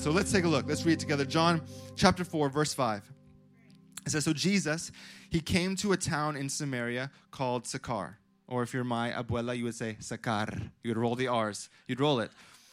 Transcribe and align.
So 0.00 0.10
let's 0.10 0.32
take 0.32 0.44
a 0.44 0.48
look. 0.48 0.66
Let's 0.66 0.86
read 0.86 0.98
together. 0.98 1.26
John 1.26 1.60
chapter 1.94 2.24
4, 2.24 2.48
verse 2.48 2.72
5. 2.72 3.12
It 4.06 4.10
says, 4.12 4.24
So 4.24 4.32
Jesus, 4.32 4.90
he 5.28 5.40
came 5.40 5.76
to 5.76 5.92
a 5.92 5.96
town 5.98 6.38
in 6.38 6.48
Samaria 6.48 7.10
called 7.30 7.66
Sychar. 7.66 8.16
Or 8.48 8.62
if 8.62 8.72
you're 8.72 8.82
my 8.82 9.10
abuela, 9.10 9.54
you 9.54 9.64
would 9.64 9.74
say 9.74 9.98
Sakar. 10.00 10.70
You 10.82 10.88
would 10.88 10.96
roll 10.96 11.16
the 11.16 11.28
R's. 11.28 11.68
You'd 11.86 12.00
roll 12.00 12.20
it. 12.20 12.30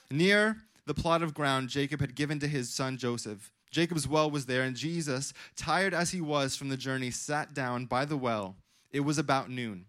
Near 0.09 0.55
the 0.85 0.93
plot 0.93 1.21
of 1.21 1.33
ground 1.33 1.67
Jacob 1.67 1.99
had 1.99 2.15
given 2.15 2.39
to 2.39 2.47
his 2.47 2.69
son 2.69 2.95
Joseph. 2.95 3.51
Jacob's 3.71 4.07
well 4.07 4.31
was 4.31 4.45
there, 4.45 4.63
and 4.63 4.73
Jesus, 4.73 5.33
tired 5.57 5.93
as 5.93 6.11
he 6.11 6.21
was 6.21 6.55
from 6.55 6.69
the 6.69 6.77
journey, 6.77 7.11
sat 7.11 7.53
down 7.53 7.87
by 7.87 8.05
the 8.05 8.15
well. 8.15 8.55
It 8.93 9.01
was 9.01 9.17
about 9.17 9.49
noon. 9.49 9.83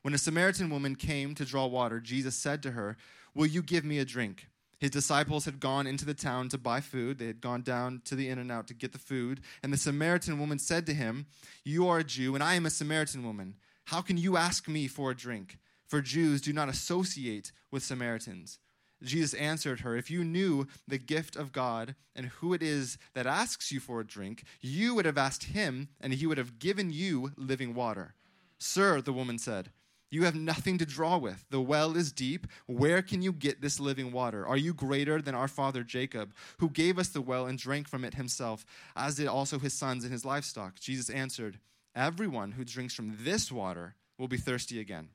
When 0.00 0.14
a 0.14 0.18
Samaritan 0.18 0.70
woman 0.70 0.96
came 0.96 1.34
to 1.34 1.44
draw 1.44 1.66
water, 1.66 2.00
Jesus 2.00 2.34
said 2.34 2.62
to 2.62 2.70
her, 2.70 2.96
Will 3.34 3.46
you 3.46 3.60
give 3.62 3.84
me 3.84 3.98
a 3.98 4.06
drink? 4.06 4.47
His 4.78 4.90
disciples 4.90 5.44
had 5.44 5.58
gone 5.58 5.86
into 5.86 6.04
the 6.04 6.14
town 6.14 6.48
to 6.50 6.58
buy 6.58 6.80
food. 6.80 7.18
They 7.18 7.26
had 7.26 7.40
gone 7.40 7.62
down 7.62 8.02
to 8.04 8.14
the 8.14 8.28
In-N-Out 8.28 8.68
to 8.68 8.74
get 8.74 8.92
the 8.92 8.98
food. 8.98 9.40
And 9.62 9.72
the 9.72 9.76
Samaritan 9.76 10.38
woman 10.38 10.58
said 10.58 10.86
to 10.86 10.94
him, 10.94 11.26
You 11.64 11.88
are 11.88 11.98
a 11.98 12.04
Jew, 12.04 12.34
and 12.34 12.44
I 12.44 12.54
am 12.54 12.64
a 12.64 12.70
Samaritan 12.70 13.24
woman. 13.24 13.56
How 13.86 14.00
can 14.02 14.16
you 14.16 14.36
ask 14.36 14.68
me 14.68 14.86
for 14.86 15.10
a 15.10 15.16
drink? 15.16 15.58
For 15.86 16.00
Jews 16.00 16.40
do 16.40 16.52
not 16.52 16.68
associate 16.68 17.50
with 17.70 17.82
Samaritans. 17.82 18.58
Jesus 19.02 19.34
answered 19.34 19.80
her, 19.80 19.96
If 19.96 20.10
you 20.10 20.22
knew 20.22 20.66
the 20.86 20.98
gift 20.98 21.36
of 21.36 21.52
God 21.52 21.94
and 22.14 22.26
who 22.26 22.52
it 22.52 22.62
is 22.62 22.98
that 23.14 23.26
asks 23.26 23.72
you 23.72 23.80
for 23.80 24.00
a 24.00 24.06
drink, 24.06 24.44
you 24.60 24.94
would 24.94 25.06
have 25.06 25.18
asked 25.18 25.44
him, 25.44 25.88
and 26.00 26.12
he 26.12 26.26
would 26.26 26.38
have 26.38 26.58
given 26.58 26.90
you 26.90 27.32
living 27.36 27.74
water. 27.74 28.14
Sir, 28.58 29.00
the 29.00 29.12
woman 29.12 29.38
said, 29.38 29.70
You 30.10 30.24
have 30.24 30.34
nothing 30.34 30.78
to 30.78 30.86
draw 30.86 31.18
with. 31.18 31.44
The 31.50 31.60
well 31.60 31.96
is 31.96 32.12
deep. 32.12 32.46
Where 32.66 33.02
can 33.02 33.20
you 33.20 33.32
get 33.32 33.60
this 33.60 33.78
living 33.78 34.10
water? 34.10 34.46
Are 34.46 34.56
you 34.56 34.72
greater 34.72 35.20
than 35.20 35.34
our 35.34 35.48
father 35.48 35.82
Jacob, 35.82 36.32
who 36.58 36.70
gave 36.70 36.98
us 36.98 37.08
the 37.08 37.20
well 37.20 37.46
and 37.46 37.58
drank 37.58 37.88
from 37.88 38.04
it 38.04 38.14
himself, 38.14 38.64
as 38.96 39.16
did 39.16 39.26
also 39.26 39.58
his 39.58 39.74
sons 39.74 40.04
and 40.04 40.12
his 40.12 40.24
livestock? 40.24 40.80
Jesus 40.80 41.10
answered, 41.10 41.58
Everyone 41.94 42.52
who 42.52 42.64
drinks 42.64 42.94
from 42.94 43.16
this 43.20 43.52
water 43.52 43.96
will 44.16 44.28
be 44.28 44.36
thirsty 44.36 44.80
again. 44.80 45.08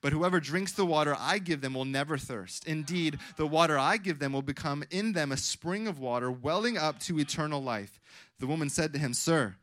But 0.00 0.12
whoever 0.12 0.40
drinks 0.40 0.72
the 0.72 0.84
water 0.84 1.16
I 1.18 1.38
give 1.38 1.60
them 1.60 1.74
will 1.74 1.84
never 1.84 2.18
thirst. 2.18 2.66
Indeed, 2.66 3.18
the 3.36 3.46
water 3.46 3.78
I 3.78 3.96
give 3.96 4.18
them 4.18 4.32
will 4.32 4.42
become 4.42 4.84
in 4.90 5.12
them 5.12 5.32
a 5.32 5.36
spring 5.36 5.86
of 5.86 5.98
water 5.98 6.30
welling 6.30 6.76
up 6.76 6.98
to 7.00 7.18
eternal 7.18 7.62
life. 7.62 8.00
The 8.38 8.46
woman 8.46 8.68
said 8.68 8.92
to 8.92 8.98
him, 8.98 9.14
Sir, 9.14 9.56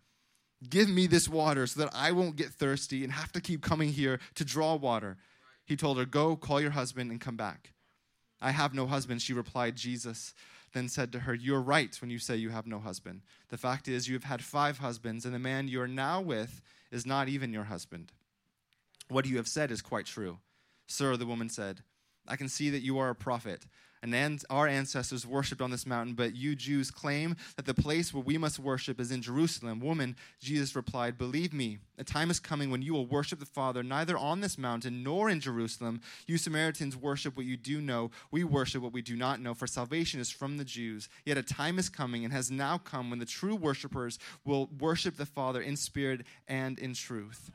give 0.70 0.90
me 0.90 1.08
this 1.08 1.28
water 1.28 1.68
so 1.68 1.82
that 1.82 1.92
I 1.94 2.12
won't 2.12 2.36
get 2.36 2.50
thirsty 2.50 3.04
and 3.04 3.14
have 3.14 3.32
to 3.34 3.42
keep 3.42 3.62
coming 3.62 3.90
here 3.90 4.20
to 4.36 4.46
draw 4.46 4.76
water. 4.76 5.18
He 5.66 5.76
told 5.76 5.98
her, 5.98 6.06
Go, 6.06 6.36
call 6.36 6.62
your 6.62 6.72
husband 6.72 7.12
and 7.12 7.22
come 7.22 7.36
back. 7.36 7.74
I 8.42 8.52
have 8.52 8.74
no 8.74 8.86
husband, 8.88 9.22
she 9.22 9.34
replied. 9.34 9.76
Jesus 9.76 10.34
then 10.74 10.90
said 10.90 11.12
to 11.12 11.20
her, 11.20 11.34
You're 11.34 11.62
right 11.62 11.96
when 12.02 12.10
you 12.10 12.20
say 12.20 12.36
you 12.36 12.50
have 12.50 12.68
no 12.68 12.80
husband. 12.80 13.22
The 13.50 13.58
fact 13.58 13.88
is, 13.88 14.08
you 14.08 14.16
have 14.16 14.24
had 14.24 14.44
five 14.44 14.80
husbands, 14.80 15.26
and 15.26 15.34
the 15.34 15.40
man 15.40 15.68
you 15.68 15.82
are 15.82 15.88
now 15.88 16.22
with 16.22 16.62
is 16.92 17.06
not 17.06 17.30
even 17.30 17.54
your 17.54 17.66
husband. 17.66 18.12
What 19.10 19.26
you 19.26 19.38
have 19.38 19.48
said 19.48 19.72
is 19.72 19.82
quite 19.82 20.06
true. 20.06 20.40
Sir, 20.88 21.18
the 21.18 21.26
woman 21.26 21.50
said, 21.50 21.82
I 22.28 22.36
can 22.36 22.50
see 22.50 22.70
that 22.70 22.84
you 22.84 22.98
are 23.00 23.10
a 23.10 23.16
prophet. 23.16 23.66
And 24.04 24.44
our 24.50 24.68
ancestors 24.68 25.26
worshipped 25.26 25.62
on 25.62 25.72
this 25.72 25.86
mountain, 25.86 26.14
but 26.14 26.36
you 26.36 26.56
Jews 26.56 26.92
claim 26.92 27.36
that 27.56 27.66
the 27.66 27.74
place 27.74 28.14
where 28.14 28.24
we 28.24 28.38
must 28.38 28.60
worship 28.60 29.00
is 29.00 29.12
in 29.12 29.22
Jerusalem. 29.22 29.80
Woman, 29.80 30.16
Jesus 30.40 30.76
replied, 30.76 31.18
Believe 31.18 31.54
me, 31.54 31.80
a 31.98 32.04
time 32.04 32.30
is 32.30 32.40
coming 32.40 32.70
when 32.70 32.82
you 32.82 32.94
will 32.94 33.08
worship 33.08 33.40
the 33.40 33.46
Father 33.46 33.82
neither 33.82 34.18
on 34.18 34.42
this 34.42 34.58
mountain 34.58 35.04
nor 35.04 35.30
in 35.30 35.40
Jerusalem. 35.40 36.02
You 36.28 36.38
Samaritans 36.38 36.96
worship 36.96 37.36
what 37.36 37.46
you 37.46 37.58
do 37.58 37.82
know. 37.82 38.12
We 38.32 38.44
worship 38.44 38.84
what 38.84 38.94
we 38.94 39.02
do 39.02 39.16
not 39.16 39.42
know, 39.42 39.54
for 39.54 39.68
salvation 39.68 40.20
is 40.20 40.30
from 40.30 40.58
the 40.58 40.66
Jews. 40.66 41.10
Yet 41.26 41.38
a 41.38 41.44
time 41.44 41.80
is 41.80 41.90
coming 41.90 42.24
and 42.24 42.34
has 42.34 42.52
now 42.52 42.78
come 42.78 43.10
when 43.10 43.20
the 43.20 43.26
true 43.26 43.56
worshipers 43.56 44.20
will 44.46 44.70
worship 44.80 45.18
the 45.18 45.26
Father 45.26 45.62
in 45.62 45.76
spirit 45.76 46.26
and 46.48 46.78
in 46.78 46.94
truth. 46.94 47.52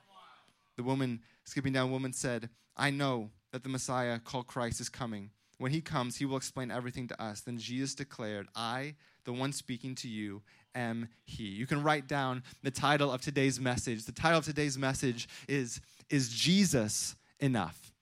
The 0.77 0.83
woman, 0.83 1.21
skipping 1.45 1.73
down, 1.73 1.91
woman 1.91 2.13
said, 2.13 2.49
I 2.77 2.91
know 2.91 3.31
that 3.53 3.63
the 3.63 3.69
Messiah 3.69 4.19
called 4.19 4.47
Christ 4.47 4.81
is 4.81 4.89
coming. 4.89 5.31
When 5.63 5.71
he 5.71 5.81
comes, 5.81 6.17
he 6.17 6.25
will 6.25 6.37
explain 6.37 6.73
everything 6.73 7.07
to 7.07 7.23
us. 7.23 7.43
Then 7.43 7.57
Jesus 7.57 7.95
declared, 7.95 8.49
I, 8.57 8.97
the 9.25 9.33
one 9.33 9.53
speaking 9.53 9.95
to 9.95 10.09
you, 10.09 10.43
am 10.75 11.09
he. 11.25 11.45
You 11.45 11.69
can 11.69 11.85
write 11.85 12.09
down 12.09 12.43
the 12.65 12.73
title 12.73 13.13
of 13.13 13.21
today's 13.21 13.61
message. 13.61 14.05
The 14.05 14.11
title 14.11 14.39
of 14.39 14.45
today's 14.45 14.77
message 14.77 15.29
is 15.47 15.81
Is 16.11 16.31
Jesus 16.31 17.15
Enough? 17.39 17.93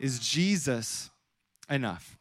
Is 0.00 0.18
Jesus 0.18 1.10
Enough? 1.70 2.17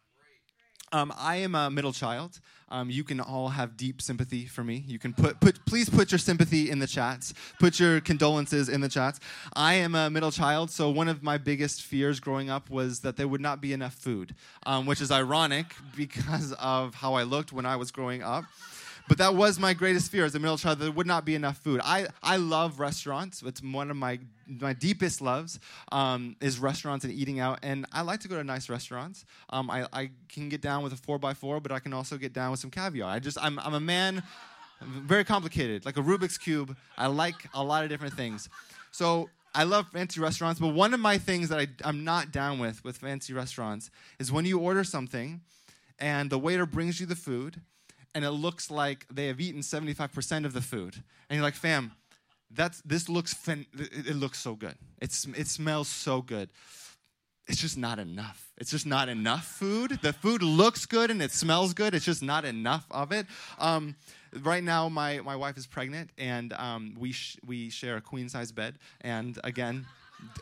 Um, 0.94 1.14
I 1.18 1.38
am 1.38 1.54
a 1.54 1.70
middle 1.70 1.92
child. 1.92 2.40
Um, 2.70 2.90
you 2.90 3.04
can 3.04 3.20
all 3.20 3.50
have 3.50 3.78
deep 3.78 4.02
sympathy 4.02 4.46
for 4.46 4.64
me. 4.64 4.84
You 4.88 5.00
can 5.00 5.14
put, 5.14 5.40
put, 5.40 5.66
please 5.66 5.90
put 5.90 6.12
your 6.12 6.20
sympathy 6.20 6.70
in 6.70 6.80
the 6.80 6.88
chats. 6.88 7.34
Put 7.60 7.80
your 7.80 8.02
condolences 8.02 8.70
in 8.70 8.82
the 8.82 8.90
chats. 8.90 9.20
I 9.54 9.76
am 9.76 9.96
a 9.96 10.10
middle 10.10 10.32
child, 10.32 10.70
so 10.72 10.90
one 10.90 11.08
of 11.08 11.24
my 11.24 11.38
biggest 11.38 11.82
fears 11.82 12.20
growing 12.20 12.50
up 12.50 12.70
was 12.70 13.02
that 13.02 13.18
there 13.18 13.28
would 13.28 13.42
not 13.42 13.62
be 13.62 13.74
enough 13.74 13.94
food, 13.94 14.36
um, 14.66 14.86
which 14.86 15.02
is 15.02 15.12
ironic 15.12 15.76
because 15.96 16.54
of 16.54 16.96
how 16.96 17.14
I 17.14 17.24
looked 17.24 17.52
when 17.52 17.66
I 17.66 17.76
was 17.76 17.92
growing 17.92 18.22
up. 18.22 18.46
But 19.08 19.20
that 19.20 19.36
was 19.36 19.58
my 19.58 19.74
greatest 19.74 20.12
fear 20.12 20.26
as 20.26 20.36
a 20.36 20.40
middle 20.40 20.58
child. 20.58 20.80
That 20.80 20.86
there 20.86 20.92
would 20.92 21.08
not 21.08 21.24
be 21.24 21.36
enough 21.36 21.58
food. 21.58 21.80
I, 21.84 22.08
I 22.22 22.38
love 22.38 22.80
restaurants. 22.80 23.42
It's 23.42 23.62
one 23.62 23.90
of 23.90 23.96
my 23.96 24.20
my 24.48 24.74
deepest 24.74 25.22
loves 25.22 25.60
um, 25.92 26.36
is 26.42 26.60
restaurants 26.60 27.04
and 27.04 27.14
eating 27.14 27.40
out. 27.40 27.60
And 27.64 27.86
I 27.92 28.02
like 28.02 28.22
to 28.22 28.28
go 28.28 28.36
to 28.38 28.44
nice 28.44 28.70
restaurants. 28.70 29.26
Um, 29.50 29.70
I, 29.70 29.88
I 29.92 30.10
can 30.30 30.50
get 30.50 30.62
down 30.62 30.84
with 30.84 30.94
a 30.94 30.98
four 30.98 31.20
by 31.20 31.34
four, 31.34 31.60
but 31.60 31.72
I 31.72 31.80
can 31.80 31.94
also 31.94 32.18
get 32.18 32.34
down 32.34 32.52
with 32.52 32.60
some 32.60 32.72
caviar. 32.72 33.10
I 33.10 33.20
just 33.20 33.38
I'm 33.42 33.60
I'm 33.60 33.74
a 33.74 33.80
man, 33.80 34.24
very 34.82 35.24
complicated, 35.24 35.86
like 35.86 35.98
a 35.98 36.02
Rubik's 36.02 36.38
cube. 36.38 36.76
I 36.98 37.08
like 37.08 37.48
a 37.54 37.64
lot 37.64 37.84
of 37.84 37.90
different 37.90 38.14
things. 38.14 38.50
So 38.92 39.30
I 39.56 39.64
love 39.64 39.88
fancy 39.90 40.20
restaurants, 40.20 40.60
but 40.60 40.74
one 40.74 40.94
of 40.94 41.00
my 41.00 41.18
things 41.18 41.50
that 41.50 41.60
I, 41.60 41.68
I'm 41.84 42.04
not 42.04 42.32
down 42.32 42.60
with 42.60 42.84
with 42.84 42.98
fancy 42.98 43.34
restaurants 43.34 43.90
is 44.20 44.32
when 44.32 44.46
you 44.46 44.60
order 44.60 44.84
something 44.84 45.42
and 45.98 46.30
the 46.30 46.38
waiter 46.38 46.66
brings 46.66 47.00
you 47.00 47.06
the 47.06 47.16
food 47.16 47.62
and 48.14 48.26
it 48.26 48.32
looks 48.32 48.72
like 48.72 49.06
they 49.12 49.28
have 49.28 49.40
eaten 49.40 49.62
75% 49.62 50.46
of 50.46 50.54
the 50.54 50.62
food. 50.62 50.96
And 51.30 51.38
you're 51.38 51.44
like, 51.44 51.56
fam, 51.56 51.92
that's, 52.52 52.82
this 52.82 53.10
looks, 53.10 53.34
fin- 53.34 53.66
it 53.74 54.16
looks 54.16 54.40
so 54.40 54.56
good. 54.56 54.76
It's, 55.02 55.26
it 55.26 55.48
smells 55.48 55.88
so 55.88 56.22
good. 56.22 56.50
It's 57.48 57.62
just 57.62 57.78
not 57.78 57.98
enough. 57.98 58.52
It's 58.58 58.72
just 58.72 58.86
not 58.86 59.08
enough 59.08 59.46
food. 59.46 60.00
The 60.02 60.12
food 60.12 60.44
looks 60.44 60.86
good 60.86 61.10
and 61.12 61.22
it 61.22 61.32
smells 61.32 61.74
good. 61.74 61.96
It's 61.96 62.04
just 62.06 62.22
not 62.22 62.44
enough 62.44 62.86
of 62.92 63.12
it. 63.14 63.26
Um, 63.58 63.96
right 64.42 64.64
now, 64.64 64.90
my, 64.90 65.22
my 65.22 65.36
wife 65.36 65.58
is 65.58 65.66
pregnant 65.66 66.10
and 66.18 66.52
um, 66.54 66.96
we, 67.00 67.14
sh- 67.14 67.38
we 67.46 67.70
share 67.70 67.96
a 67.96 68.02
queen 68.02 68.28
size 68.28 68.52
bed. 68.52 68.76
And 69.00 69.40
again, 69.46 69.86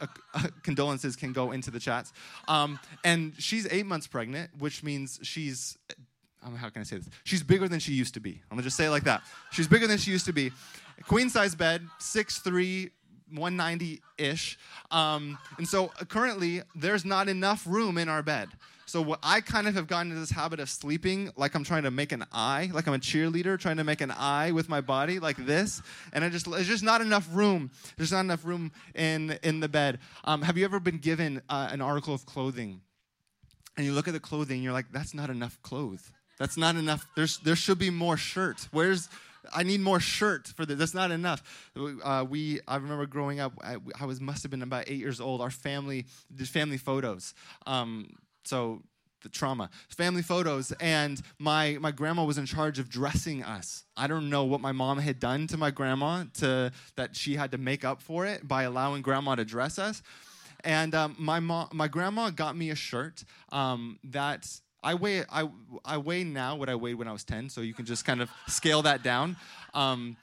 uh, 0.02 0.08
uh, 0.34 0.48
condolences 0.64 1.16
can 1.16 1.32
go 1.32 1.52
into 1.52 1.70
the 1.70 1.80
chats. 1.80 2.12
Um, 2.48 2.80
and 3.04 3.34
she's 3.38 3.68
eight 3.72 3.86
months 3.86 4.08
pregnant, 4.08 4.52
which 4.58 4.84
means 4.84 5.20
she's 5.22 5.78
um, 6.46 6.56
how 6.56 6.70
can 6.70 6.82
I 6.82 6.84
say 6.84 6.98
this? 6.98 7.10
She's 7.24 7.44
bigger 7.44 7.68
than 7.68 7.80
she 7.80 7.94
used 7.94 8.14
to 8.14 8.20
be. 8.20 8.42
I'm 8.50 8.58
gonna 8.58 8.64
just 8.64 8.78
say 8.78 8.86
it 8.86 8.92
like 8.92 9.04
that. 9.06 9.24
She's 9.52 9.68
bigger 9.68 9.88
than 9.88 9.98
she 9.98 10.12
used 10.12 10.26
to 10.28 10.34
be. 10.34 10.52
Queen 11.08 11.30
size 11.30 11.56
bed, 11.56 11.86
6'3, 12.00 12.92
190 13.30 14.02
ish. 14.18 14.58
Um, 14.92 15.38
and 15.58 15.68
so 15.68 15.92
uh, 16.00 16.06
currently, 16.06 16.62
there's 16.76 17.04
not 17.04 17.28
enough 17.28 17.66
room 17.68 17.98
in 17.98 18.08
our 18.08 18.22
bed. 18.22 18.50
So 18.88 19.18
I 19.24 19.42
kind 19.42 19.68
of 19.68 19.74
have 19.74 19.88
gotten 19.88 20.12
into 20.12 20.20
this 20.20 20.30
habit 20.30 20.60
of 20.60 20.70
sleeping 20.70 21.32
like 21.36 21.56
I'm 21.56 21.64
trying 21.64 21.84
to 21.84 21.92
make 21.92 22.12
an 22.12 22.24
eye, 22.32 22.70
like 22.72 22.86
I'm 22.86 22.94
a 22.94 23.00
cheerleader 23.00 23.60
trying 23.60 23.78
to 23.78 23.84
make 23.84 24.00
an 24.00 24.12
eye 24.12 24.52
with 24.52 24.70
my 24.70 24.80
body, 24.80 25.18
like 25.18 25.38
this. 25.38 25.82
And 26.14 26.24
I 26.24 26.30
just 26.30 26.50
there's 26.50 26.68
just 26.68 26.84
not 26.84 27.02
enough 27.02 27.28
room. 27.34 27.72
There's 27.98 28.12
not 28.12 28.20
enough 28.20 28.46
room 28.46 28.72
in 28.94 29.40
in 29.42 29.60
the 29.60 29.68
bed. 29.68 29.98
Um, 30.24 30.44
have 30.44 30.56
you 30.56 30.66
ever 30.66 30.80
been 30.80 31.00
given 31.00 31.42
uh, 31.50 31.70
an 31.72 31.82
article 31.82 32.14
of 32.14 32.28
clothing, 32.28 32.82
and 33.76 33.86
you 33.86 33.92
look 33.92 34.08
at 34.08 34.14
the 34.14 34.20
clothing, 34.20 34.58
and 34.58 34.64
you're 34.64 34.74
like, 34.74 34.92
that's 34.92 35.16
not 35.16 35.32
enough 35.32 35.60
clothes. 35.64 36.12
That's 36.38 36.58
not 36.58 36.76
enough. 36.76 37.06
There's, 37.16 37.38
there 37.40 37.56
should 37.56 37.80
be 37.80 37.90
more 37.90 38.18
shirt. 38.18 38.68
Where's, 38.72 39.10
I 39.54 39.64
need 39.64 39.80
more 39.80 40.00
shirt 40.00 40.48
for 40.48 40.66
this. 40.66 40.78
That's 40.78 40.94
not 40.94 41.12
enough. 41.12 41.72
Uh, 41.76 42.26
we, 42.28 42.60
I 42.68 42.76
remember 42.76 43.06
growing 43.06 43.40
up, 43.40 43.54
I, 43.64 43.78
I, 44.00 44.06
was, 44.06 44.20
must 44.20 44.44
have 44.44 44.52
been 44.52 44.62
about 44.62 44.86
eight 44.88 45.00
years 45.00 45.22
old. 45.22 45.42
Our 45.42 45.52
family 45.52 46.06
did 46.34 46.48
family 46.48 46.78
photos. 46.78 47.34
Um, 47.66 48.10
so 48.44 48.82
the 49.24 49.30
trauma, 49.30 49.70
family 49.90 50.22
photos, 50.22 50.72
and 50.74 51.22
my, 51.40 51.78
my 51.80 51.92
grandma 51.92 52.26
was 52.26 52.38
in 52.38 52.46
charge 52.46 52.80
of 52.80 52.90
dressing 52.90 53.44
us. 53.44 53.84
I 53.98 54.08
don't 54.08 54.30
know 54.30 54.44
what 54.44 54.62
my 54.62 54.72
mom 54.72 55.00
had 55.00 55.20
done 55.20 55.48
to 55.48 55.58
my 55.58 55.72
grandma 55.72 56.26
to, 56.36 56.72
that 56.96 57.16
she 57.16 57.36
had 57.36 57.52
to 57.52 57.58
make 57.58 57.84
up 57.84 58.02
for 58.02 58.26
it 58.26 58.48
by 58.48 58.64
allowing 58.64 59.02
grandma 59.02 59.36
to 59.36 59.46
dress 59.46 59.80
us. 59.80 60.04
And 60.64 60.94
um, 60.96 61.16
my, 61.18 61.40
mom, 61.40 61.70
my 61.74 61.88
grandma 61.88 62.30
got 62.30 62.56
me 62.56 62.72
a 62.72 62.76
shirt 62.76 63.24
um, 63.52 64.00
that 64.06 64.48
I 64.86 64.94
weigh 64.94 65.24
I, 65.30 65.50
I 65.84 65.98
weigh 65.98 66.24
now 66.24 66.56
what 66.56 66.70
I 66.70 66.76
weighed 66.76 66.96
when 66.96 67.08
I 67.08 67.12
was 67.12 67.24
10, 67.24 67.50
so 67.50 67.62
you 67.62 67.74
can 67.74 67.86
just 67.86 68.06
kind 68.06 68.22
of 68.22 68.30
scale 68.48 68.82
that 68.84 69.04
down. 69.04 69.36
Um, 69.74 70.16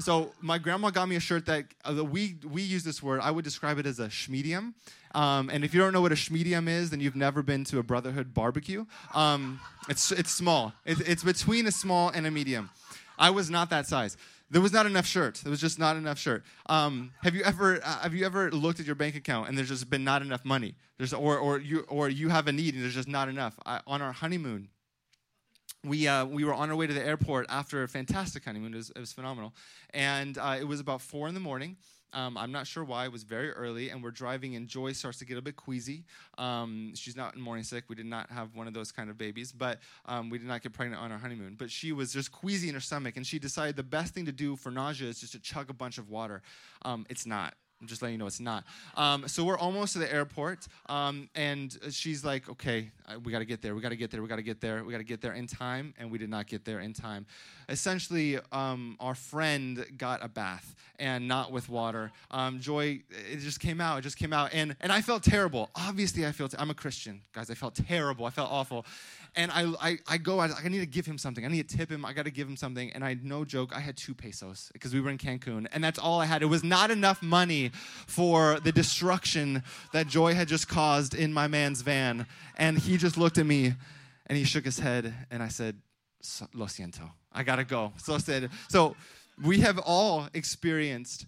So 0.00 0.32
my 0.40 0.58
grandma 0.58 0.90
got 0.90 1.08
me 1.08 1.16
a 1.16 1.20
shirt 1.20 1.44
that 1.46 1.64
uh, 1.84 2.04
we 2.04 2.36
we 2.48 2.62
use 2.62 2.84
this 2.84 3.02
word. 3.02 3.20
I 3.20 3.30
would 3.30 3.44
describe 3.44 3.78
it 3.80 3.86
as 3.86 3.98
a 3.98 4.08
schmedium. 4.08 4.74
Um, 5.14 5.50
and 5.50 5.64
if 5.64 5.74
you 5.74 5.80
don't 5.80 5.92
know 5.92 6.00
what 6.02 6.12
a 6.12 6.16
schmedium 6.26 6.68
is, 6.68 6.90
then 6.90 7.00
you've 7.00 7.16
never 7.16 7.42
been 7.42 7.64
to 7.64 7.78
a 7.78 7.82
Brotherhood 7.82 8.32
barbecue. 8.32 8.86
Um, 9.14 9.58
it's 9.88 10.12
it's 10.12 10.30
small. 10.30 10.72
It, 10.84 11.00
it's 11.08 11.24
between 11.24 11.66
a 11.66 11.72
small 11.72 12.10
and 12.10 12.26
a 12.26 12.30
medium. 12.30 12.70
I 13.18 13.30
was 13.30 13.50
not 13.50 13.70
that 13.70 13.86
size. 13.88 14.16
There 14.50 14.62
was 14.62 14.72
not 14.72 14.86
enough 14.86 15.06
shirt. 15.06 15.40
There 15.42 15.50
was 15.50 15.60
just 15.60 15.78
not 15.78 15.96
enough 15.96 16.18
shirt. 16.18 16.42
Um, 16.66 17.12
have 17.22 17.34
you 17.34 17.42
ever 17.42 17.80
uh, 17.84 17.98
have 17.98 18.14
you 18.14 18.24
ever 18.24 18.50
looked 18.50 18.80
at 18.80 18.86
your 18.86 18.94
bank 18.94 19.14
account 19.14 19.48
and 19.48 19.58
there's 19.58 19.68
just 19.68 19.90
been 19.90 20.04
not 20.04 20.22
enough 20.22 20.44
money? 20.44 20.74
There's 20.96 21.12
or 21.12 21.38
or 21.38 21.58
you 21.58 21.80
or 21.88 22.08
you 22.08 22.30
have 22.30 22.46
a 22.48 22.52
need 22.52 22.74
and 22.74 22.82
there's 22.82 22.94
just 22.94 23.08
not 23.08 23.28
enough. 23.28 23.58
I, 23.66 23.80
on 23.86 24.00
our 24.00 24.12
honeymoon, 24.12 24.68
we 25.84 26.08
uh, 26.08 26.24
we 26.24 26.44
were 26.44 26.54
on 26.54 26.70
our 26.70 26.76
way 26.76 26.86
to 26.86 26.94
the 26.94 27.04
airport 27.04 27.46
after 27.50 27.82
a 27.82 27.88
fantastic 27.88 28.44
honeymoon. 28.44 28.72
It 28.72 28.78
was, 28.78 28.90
it 28.90 29.00
was 29.00 29.12
phenomenal, 29.12 29.54
and 29.90 30.38
uh, 30.38 30.56
it 30.58 30.64
was 30.64 30.80
about 30.80 31.02
four 31.02 31.28
in 31.28 31.34
the 31.34 31.40
morning. 31.40 31.76
Um, 32.12 32.36
I'm 32.36 32.52
not 32.52 32.66
sure 32.66 32.84
why. 32.84 33.04
It 33.04 33.12
was 33.12 33.22
very 33.22 33.50
early, 33.50 33.90
and 33.90 34.02
we're 34.02 34.10
driving, 34.10 34.56
and 34.56 34.66
Joy 34.66 34.92
starts 34.92 35.18
to 35.18 35.24
get 35.24 35.36
a 35.36 35.42
bit 35.42 35.56
queasy. 35.56 36.04
Um, 36.38 36.92
she's 36.94 37.16
not 37.16 37.36
morning 37.36 37.64
sick. 37.64 37.84
We 37.88 37.96
did 37.96 38.06
not 38.06 38.30
have 38.30 38.54
one 38.54 38.66
of 38.66 38.74
those 38.74 38.92
kind 38.92 39.10
of 39.10 39.18
babies, 39.18 39.52
but 39.52 39.80
um, 40.06 40.30
we 40.30 40.38
did 40.38 40.46
not 40.46 40.62
get 40.62 40.72
pregnant 40.72 41.02
on 41.02 41.12
our 41.12 41.18
honeymoon. 41.18 41.56
But 41.58 41.70
she 41.70 41.92
was 41.92 42.12
just 42.12 42.32
queasy 42.32 42.68
in 42.68 42.74
her 42.74 42.80
stomach, 42.80 43.16
and 43.16 43.26
she 43.26 43.38
decided 43.38 43.76
the 43.76 43.82
best 43.82 44.14
thing 44.14 44.26
to 44.26 44.32
do 44.32 44.56
for 44.56 44.70
nausea 44.70 45.08
is 45.08 45.20
just 45.20 45.32
to 45.32 45.38
chug 45.38 45.70
a 45.70 45.74
bunch 45.74 45.98
of 45.98 46.08
water. 46.08 46.42
Um, 46.82 47.06
it's 47.10 47.26
not. 47.26 47.54
I'm 47.80 47.86
just 47.86 48.02
letting 48.02 48.14
you 48.14 48.18
know 48.18 48.26
it's 48.26 48.40
not. 48.40 48.64
Um, 48.96 49.28
so 49.28 49.44
we're 49.44 49.58
almost 49.58 49.92
to 49.92 50.00
the 50.00 50.12
airport, 50.12 50.66
um, 50.86 51.28
and 51.36 51.76
she's 51.90 52.24
like, 52.24 52.48
"Okay, 52.48 52.90
we 53.22 53.30
got 53.30 53.38
to 53.38 53.44
get 53.44 53.62
there. 53.62 53.74
We 53.74 53.80
got 53.80 53.90
to 53.90 53.96
get 53.96 54.10
there. 54.10 54.20
We 54.20 54.28
got 54.28 54.36
to 54.36 54.42
get 54.42 54.60
there. 54.60 54.82
We 54.82 54.90
got 54.92 54.98
to 54.98 55.04
get 55.04 55.20
there 55.20 55.34
in 55.34 55.46
time." 55.46 55.94
And 55.98 56.10
we 56.10 56.18
did 56.18 56.28
not 56.28 56.46
get 56.48 56.64
there 56.64 56.80
in 56.80 56.92
time. 56.92 57.26
Essentially, 57.68 58.38
um, 58.50 58.96
our 58.98 59.14
friend 59.14 59.84
got 59.96 60.24
a 60.24 60.28
bath 60.28 60.74
and 60.98 61.28
not 61.28 61.52
with 61.52 61.68
water. 61.68 62.10
Um, 62.30 62.58
Joy, 62.58 63.02
it 63.10 63.38
just 63.38 63.60
came 63.60 63.80
out. 63.80 63.98
It 63.98 64.02
just 64.02 64.16
came 64.16 64.32
out, 64.32 64.50
and 64.52 64.74
and 64.80 64.90
I 64.90 65.00
felt 65.00 65.22
terrible. 65.22 65.70
Obviously, 65.76 66.26
I 66.26 66.32
felt. 66.32 66.54
I'm 66.58 66.70
a 66.70 66.74
Christian, 66.74 67.20
guys. 67.32 67.48
I 67.48 67.54
felt 67.54 67.76
terrible. 67.76 68.26
I 68.26 68.30
felt 68.30 68.50
awful, 68.50 68.86
and 69.36 69.50
I, 69.52 69.72
I, 69.80 69.98
I 70.08 70.18
go, 70.18 70.40
I, 70.40 70.50
I 70.64 70.68
need 70.68 70.80
to 70.80 70.86
give 70.86 71.06
him 71.06 71.18
something. 71.18 71.44
I 71.44 71.48
need 71.48 71.68
to 71.68 71.76
tip 71.76 71.90
him. 71.90 72.04
I 72.04 72.12
got 72.12 72.24
to 72.24 72.30
give 72.30 72.48
him 72.48 72.56
something. 72.56 72.90
And 72.92 73.04
I, 73.04 73.16
no 73.22 73.44
joke, 73.44 73.74
I 73.74 73.80
had 73.80 73.96
two 73.96 74.14
pesos 74.14 74.70
because 74.72 74.94
we 74.94 75.00
were 75.00 75.10
in 75.10 75.18
Cancun. 75.18 75.66
And 75.72 75.82
that's 75.82 75.98
all 75.98 76.20
I 76.20 76.26
had. 76.26 76.42
It 76.42 76.46
was 76.46 76.64
not 76.64 76.90
enough 76.90 77.22
money 77.22 77.70
for 78.06 78.58
the 78.60 78.72
destruction 78.72 79.62
that 79.92 80.06
Joy 80.06 80.34
had 80.34 80.48
just 80.48 80.68
caused 80.68 81.14
in 81.14 81.32
my 81.32 81.46
man's 81.46 81.82
van. 81.82 82.26
And 82.56 82.78
he 82.78 82.96
just 82.96 83.16
looked 83.16 83.38
at 83.38 83.46
me 83.46 83.74
and 84.26 84.36
he 84.38 84.44
shook 84.44 84.64
his 84.64 84.78
head. 84.78 85.14
And 85.30 85.42
I 85.42 85.48
said, 85.48 85.76
Lo 86.54 86.66
siento. 86.66 87.10
I 87.32 87.42
got 87.42 87.56
to 87.56 87.64
go. 87.64 87.92
So 87.98 88.14
I 88.14 88.18
said, 88.18 88.50
so 88.68 88.96
we 89.44 89.60
have 89.60 89.78
all 89.78 90.28
experienced 90.34 91.26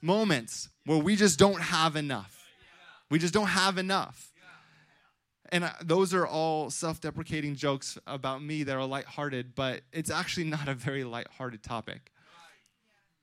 moments 0.00 0.68
where 0.86 0.98
we 0.98 1.16
just 1.16 1.38
don't 1.38 1.60
have 1.60 1.96
enough. 1.96 2.38
We 3.10 3.18
just 3.18 3.34
don't 3.34 3.48
have 3.48 3.78
enough 3.78 4.31
and 5.52 5.66
I, 5.66 5.74
those 5.82 6.14
are 6.14 6.26
all 6.26 6.70
self-deprecating 6.70 7.56
jokes 7.56 7.98
about 8.06 8.42
me 8.42 8.64
that 8.64 8.74
are 8.74 8.86
lighthearted, 8.86 9.54
but 9.54 9.82
it's 9.92 10.10
actually 10.10 10.44
not 10.50 10.66
a 10.66 10.74
very 10.74 11.04
lighthearted 11.04 11.62
topic. 11.62 12.10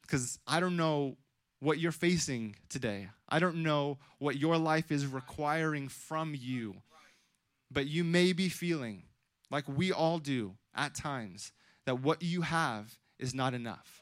Because 0.04 0.40
I 0.48 0.60
don't 0.60 0.78
know 0.78 1.18
what 1.60 1.80
you're 1.80 1.92
facing 1.92 2.56
today. 2.70 3.10
I 3.28 3.40
don't 3.40 3.58
know 3.58 3.98
what 4.20 4.38
your 4.38 4.58
life 4.58 4.92
is 4.92 5.06
requiring 5.06 5.90
from 5.90 6.36
you. 6.38 6.76
But 7.72 7.88
you 7.88 8.04
may 8.04 8.34
be 8.34 8.50
feeling, 8.50 9.04
like 9.52 9.66
we 9.68 9.92
all 9.92 10.20
do 10.20 10.56
at 10.76 10.96
times, 10.96 11.52
that 11.86 12.02
what 12.02 12.22
you 12.24 12.42
have 12.42 12.98
is 13.20 13.36
not 13.36 13.54
enough. 13.54 14.02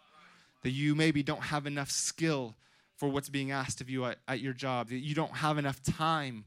That 0.64 0.70
you 0.72 0.96
maybe 0.96 1.24
don't 1.24 1.44
have 1.44 1.66
enough 1.66 1.92
skill 1.92 2.56
for 2.96 3.10
what's 3.10 3.30
being 3.30 3.52
asked 3.52 3.82
of 3.82 3.90
you 3.90 4.06
at, 4.06 4.18
at 4.28 4.40
your 4.40 4.54
job, 4.54 4.90
that 4.90 5.00
you 5.00 5.16
don't 5.16 5.36
have 5.36 5.58
enough 5.58 5.82
time 5.84 6.46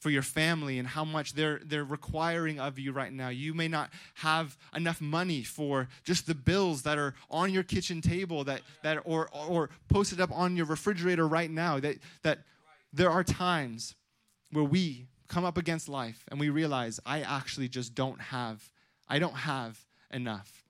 for 0.00 0.10
your 0.10 0.22
family 0.22 0.78
and 0.78 0.88
how 0.88 1.04
much 1.04 1.34
they're, 1.34 1.60
they're 1.64 1.84
requiring 1.84 2.58
of 2.58 2.78
you 2.78 2.90
right 2.90 3.12
now. 3.12 3.28
You 3.28 3.52
may 3.54 3.68
not 3.68 3.90
have 4.14 4.56
enough 4.74 5.00
money 5.00 5.42
for 5.42 5.88
just 6.04 6.26
the 6.26 6.34
bills 6.34 6.82
that 6.82 6.98
are 6.98 7.14
on 7.30 7.52
your 7.52 7.62
kitchen 7.62 8.00
table 8.00 8.42
that, 8.44 8.62
that 8.82 8.98
or, 9.04 9.28
or 9.32 9.68
posted 9.88 10.20
up 10.20 10.32
on 10.32 10.56
your 10.56 10.66
refrigerator 10.66 11.28
right 11.28 11.50
now. 11.50 11.78
That, 11.78 11.98
that 12.22 12.40
there 12.92 13.10
are 13.10 13.22
times 13.22 13.94
where 14.50 14.64
we 14.64 15.06
come 15.28 15.44
up 15.44 15.58
against 15.58 15.88
life 15.88 16.24
and 16.28 16.40
we 16.40 16.48
realize 16.48 16.98
I 17.04 17.20
actually 17.20 17.68
just 17.68 17.94
don't 17.94 18.20
have, 18.20 18.70
I 19.06 19.18
don't 19.18 19.36
have 19.36 19.84
enough. 20.10 20.64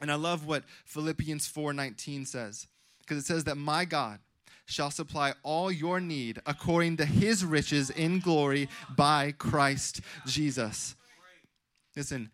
And 0.00 0.10
I 0.10 0.16
love 0.16 0.46
what 0.46 0.64
Philippians 0.86 1.46
4:19 1.48 2.26
says 2.26 2.66
because 3.00 3.18
it 3.18 3.26
says 3.26 3.44
that 3.44 3.56
my 3.56 3.84
God 3.84 4.18
shall 4.70 4.90
supply 4.90 5.34
all 5.42 5.70
your 5.70 6.00
need 6.00 6.40
according 6.46 6.96
to 6.98 7.04
his 7.04 7.44
riches 7.44 7.90
in 7.90 8.20
glory 8.20 8.68
by 8.96 9.32
Christ 9.32 10.00
Jesus. 10.26 10.94
Listen, 11.96 12.30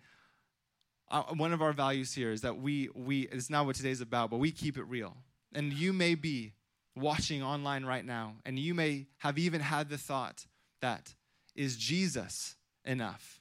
uh, 1.11 1.23
one 1.35 1.53
of 1.53 1.63
our 1.63 1.73
values 1.73 2.13
here 2.13 2.31
is 2.31 2.43
that 2.43 2.59
we, 2.59 2.91
we, 2.95 3.23
it's 3.29 3.49
not 3.49 3.65
what 3.65 3.77
today's 3.77 4.01
about, 4.01 4.31
but 4.31 4.39
we 4.39 4.51
keep 4.51 4.77
it 4.77 4.85
real. 4.85 5.17
And 5.55 5.73
you 5.73 5.93
may 5.93 6.15
be 6.15 6.53
watching 6.95 7.43
online 7.43 7.85
right 7.85 8.05
now, 8.05 8.35
and 8.45 8.59
you 8.59 8.75
may 8.75 9.07
have 9.19 9.39
even 9.39 9.61
had 9.61 9.89
the 9.89 9.99
thought 9.99 10.47
that, 10.83 11.15
is 11.55 11.77
Jesus 11.77 12.57
enough? 12.85 13.41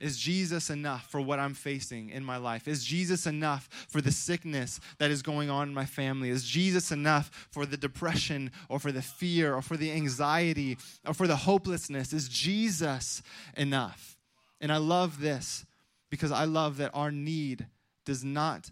Is 0.00 0.16
Jesus 0.16 0.70
enough 0.70 1.10
for 1.10 1.20
what 1.20 1.40
I'm 1.40 1.54
facing 1.54 2.10
in 2.10 2.24
my 2.24 2.36
life? 2.36 2.68
Is 2.68 2.84
Jesus 2.84 3.26
enough 3.26 3.68
for 3.88 4.00
the 4.00 4.12
sickness 4.12 4.78
that 4.98 5.10
is 5.10 5.22
going 5.22 5.50
on 5.50 5.68
in 5.68 5.74
my 5.74 5.86
family? 5.86 6.30
Is 6.30 6.44
Jesus 6.44 6.92
enough 6.92 7.48
for 7.50 7.66
the 7.66 7.76
depression 7.76 8.52
or 8.68 8.78
for 8.78 8.92
the 8.92 9.02
fear 9.02 9.54
or 9.54 9.62
for 9.62 9.76
the 9.76 9.90
anxiety 9.90 10.78
or 11.04 11.14
for 11.14 11.26
the 11.26 11.36
hopelessness? 11.36 12.12
Is 12.12 12.28
Jesus 12.28 13.22
enough? 13.56 14.16
And 14.60 14.70
I 14.70 14.76
love 14.76 15.20
this 15.20 15.66
because 16.10 16.30
I 16.30 16.44
love 16.44 16.76
that 16.76 16.92
our 16.94 17.10
need 17.10 17.66
does 18.04 18.22
not 18.24 18.70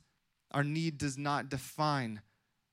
our 0.53 0.65
need 0.65 0.97
does 0.97 1.19
not 1.19 1.51
define 1.51 2.23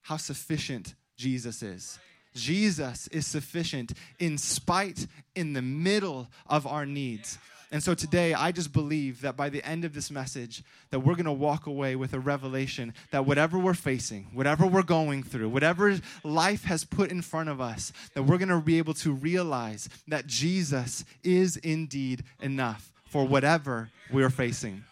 how 0.03 0.15
sufficient 0.15 0.95
Jesus 1.17 1.61
is. 1.61 1.99
Jesus 2.33 3.07
is 3.07 3.27
sufficient 3.27 3.93
in 4.19 4.37
spite 4.37 5.07
in 5.35 5.53
the 5.53 5.61
middle 5.61 6.29
of 6.47 6.65
our 6.65 6.85
needs. 6.85 7.37
And 7.73 7.81
so 7.81 7.95
today, 7.95 8.35
I 8.35 8.51
just 8.51 8.71
believe 8.71 9.21
that 9.21 9.35
by 9.35 9.49
the 9.49 9.67
end 9.67 9.83
of 9.83 9.95
this 9.95 10.11
message, 10.11 10.63
that 10.91 10.99
we're 10.99 11.15
going 11.15 11.25
to 11.25 11.31
walk 11.31 11.65
away 11.65 11.95
with 11.95 12.13
a 12.13 12.19
revelation 12.19 12.93
that 13.09 13.25
whatever 13.25 13.57
we're 13.57 13.73
facing, 13.73 14.25
whatever 14.31 14.67
we're 14.67 14.83
going 14.83 15.23
through, 15.23 15.49
whatever 15.49 15.99
life 16.23 16.65
has 16.65 16.85
put 16.85 17.09
in 17.09 17.23
front 17.23 17.49
of 17.49 17.59
us, 17.59 17.91
that 18.13 18.21
we're 18.21 18.37
going 18.37 18.49
to 18.49 18.61
be 18.61 18.77
able 18.77 18.93
to 18.93 19.11
realize 19.11 19.89
that 20.07 20.27
Jesus 20.27 21.03
is 21.23 21.57
indeed 21.57 22.23
enough 22.41 22.91
for 23.05 23.25
whatever 23.25 23.89
we're 24.11 24.29
facing. 24.29 24.83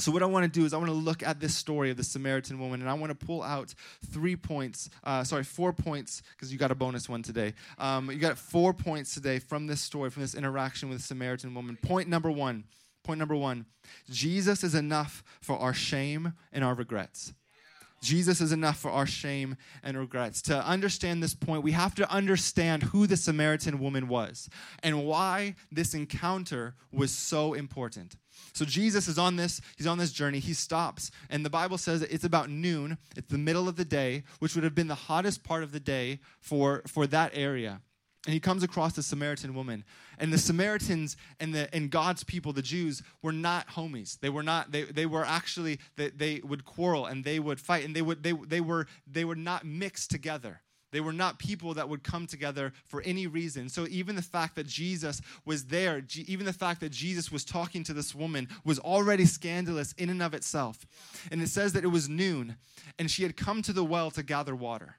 So, 0.00 0.12
what 0.12 0.22
I 0.22 0.26
want 0.26 0.44
to 0.44 0.60
do 0.60 0.64
is, 0.64 0.72
I 0.72 0.76
want 0.76 0.90
to 0.90 0.94
look 0.94 1.24
at 1.24 1.40
this 1.40 1.56
story 1.56 1.90
of 1.90 1.96
the 1.96 2.04
Samaritan 2.04 2.60
woman, 2.60 2.80
and 2.80 2.88
I 2.88 2.94
want 2.94 3.18
to 3.18 3.26
pull 3.26 3.42
out 3.42 3.74
three 4.12 4.36
points, 4.36 4.90
uh, 5.02 5.24
sorry, 5.24 5.42
four 5.42 5.72
points, 5.72 6.22
because 6.32 6.52
you 6.52 6.58
got 6.58 6.70
a 6.70 6.76
bonus 6.76 7.08
one 7.08 7.22
today. 7.22 7.54
Um, 7.78 8.08
you 8.08 8.18
got 8.18 8.38
four 8.38 8.72
points 8.72 9.12
today 9.12 9.40
from 9.40 9.66
this 9.66 9.80
story, 9.80 10.10
from 10.10 10.22
this 10.22 10.36
interaction 10.36 10.88
with 10.88 10.98
the 10.98 11.04
Samaritan 11.04 11.52
woman. 11.52 11.76
Point 11.82 12.08
number 12.08 12.30
one, 12.30 12.62
point 13.02 13.18
number 13.18 13.34
one 13.34 13.66
Jesus 14.08 14.62
is 14.62 14.74
enough 14.74 15.24
for 15.40 15.58
our 15.58 15.74
shame 15.74 16.34
and 16.52 16.62
our 16.62 16.74
regrets. 16.74 17.32
Jesus 18.00 18.40
is 18.40 18.52
enough 18.52 18.78
for 18.78 18.90
our 18.90 19.06
shame 19.06 19.56
and 19.82 19.98
regrets. 19.98 20.40
To 20.42 20.64
understand 20.64 21.22
this 21.22 21.34
point, 21.34 21.62
we 21.62 21.72
have 21.72 21.94
to 21.96 22.10
understand 22.10 22.84
who 22.84 23.06
the 23.06 23.16
Samaritan 23.16 23.78
woman 23.78 24.08
was 24.08 24.48
and 24.82 25.04
why 25.04 25.56
this 25.70 25.94
encounter 25.94 26.74
was 26.92 27.10
so 27.10 27.54
important. 27.54 28.16
So 28.52 28.64
Jesus 28.64 29.08
is 29.08 29.18
on 29.18 29.36
this, 29.36 29.60
he's 29.76 29.86
on 29.86 29.98
this 29.98 30.12
journey. 30.12 30.38
He 30.38 30.54
stops, 30.54 31.10
and 31.28 31.44
the 31.44 31.50
Bible 31.50 31.78
says 31.78 32.02
it's 32.02 32.24
about 32.24 32.50
noon. 32.50 32.98
It's 33.16 33.30
the 33.30 33.38
middle 33.38 33.68
of 33.68 33.76
the 33.76 33.84
day, 33.84 34.24
which 34.38 34.54
would 34.54 34.64
have 34.64 34.74
been 34.74 34.88
the 34.88 34.94
hottest 34.94 35.42
part 35.42 35.62
of 35.62 35.72
the 35.72 35.80
day 35.80 36.20
for, 36.40 36.82
for 36.86 37.06
that 37.08 37.32
area. 37.34 37.80
And 38.26 38.34
he 38.34 38.40
comes 38.40 38.62
across 38.62 38.94
the 38.94 39.02
Samaritan 39.02 39.54
woman. 39.54 39.84
And 40.18 40.32
the 40.32 40.38
Samaritans 40.38 41.16
and 41.40 41.54
the 41.54 41.72
and 41.74 41.90
God's 41.90 42.24
people, 42.24 42.52
the 42.52 42.62
Jews, 42.62 43.02
were 43.22 43.32
not 43.32 43.68
homies. 43.68 44.18
They 44.18 44.28
were 44.28 44.42
not, 44.42 44.72
they, 44.72 44.82
they 44.82 45.06
were 45.06 45.24
actually, 45.24 45.78
they, 45.96 46.10
they 46.10 46.40
would 46.42 46.64
quarrel 46.64 47.06
and 47.06 47.24
they 47.24 47.38
would 47.38 47.60
fight, 47.60 47.84
and 47.84 47.94
they 47.94 48.02
would 48.02 48.22
they, 48.22 48.32
they 48.32 48.60
were 48.60 48.86
they 49.06 49.24
were 49.24 49.36
not 49.36 49.64
mixed 49.64 50.10
together. 50.10 50.62
They 50.90 51.00
were 51.00 51.12
not 51.12 51.38
people 51.38 51.74
that 51.74 51.88
would 51.88 52.02
come 52.02 52.26
together 52.26 52.72
for 52.86 53.02
any 53.02 53.26
reason. 53.26 53.68
So 53.68 53.86
even 53.90 54.16
the 54.16 54.22
fact 54.22 54.56
that 54.56 54.66
Jesus 54.66 55.20
was 55.44 55.66
there, 55.66 56.02
even 56.26 56.46
the 56.46 56.52
fact 56.52 56.80
that 56.80 56.90
Jesus 56.90 57.30
was 57.30 57.44
talking 57.44 57.84
to 57.84 57.92
this 57.92 58.14
woman 58.14 58.48
was 58.64 58.78
already 58.78 59.26
scandalous 59.26 59.92
in 59.92 60.08
and 60.08 60.22
of 60.22 60.34
itself. 60.34 60.86
And 61.30 61.42
it 61.42 61.48
says 61.48 61.74
that 61.74 61.84
it 61.84 61.88
was 61.88 62.08
noon 62.08 62.56
and 62.98 63.10
she 63.10 63.22
had 63.22 63.36
come 63.36 63.60
to 63.62 63.72
the 63.72 63.84
well 63.84 64.10
to 64.12 64.22
gather 64.22 64.54
water. 64.56 64.96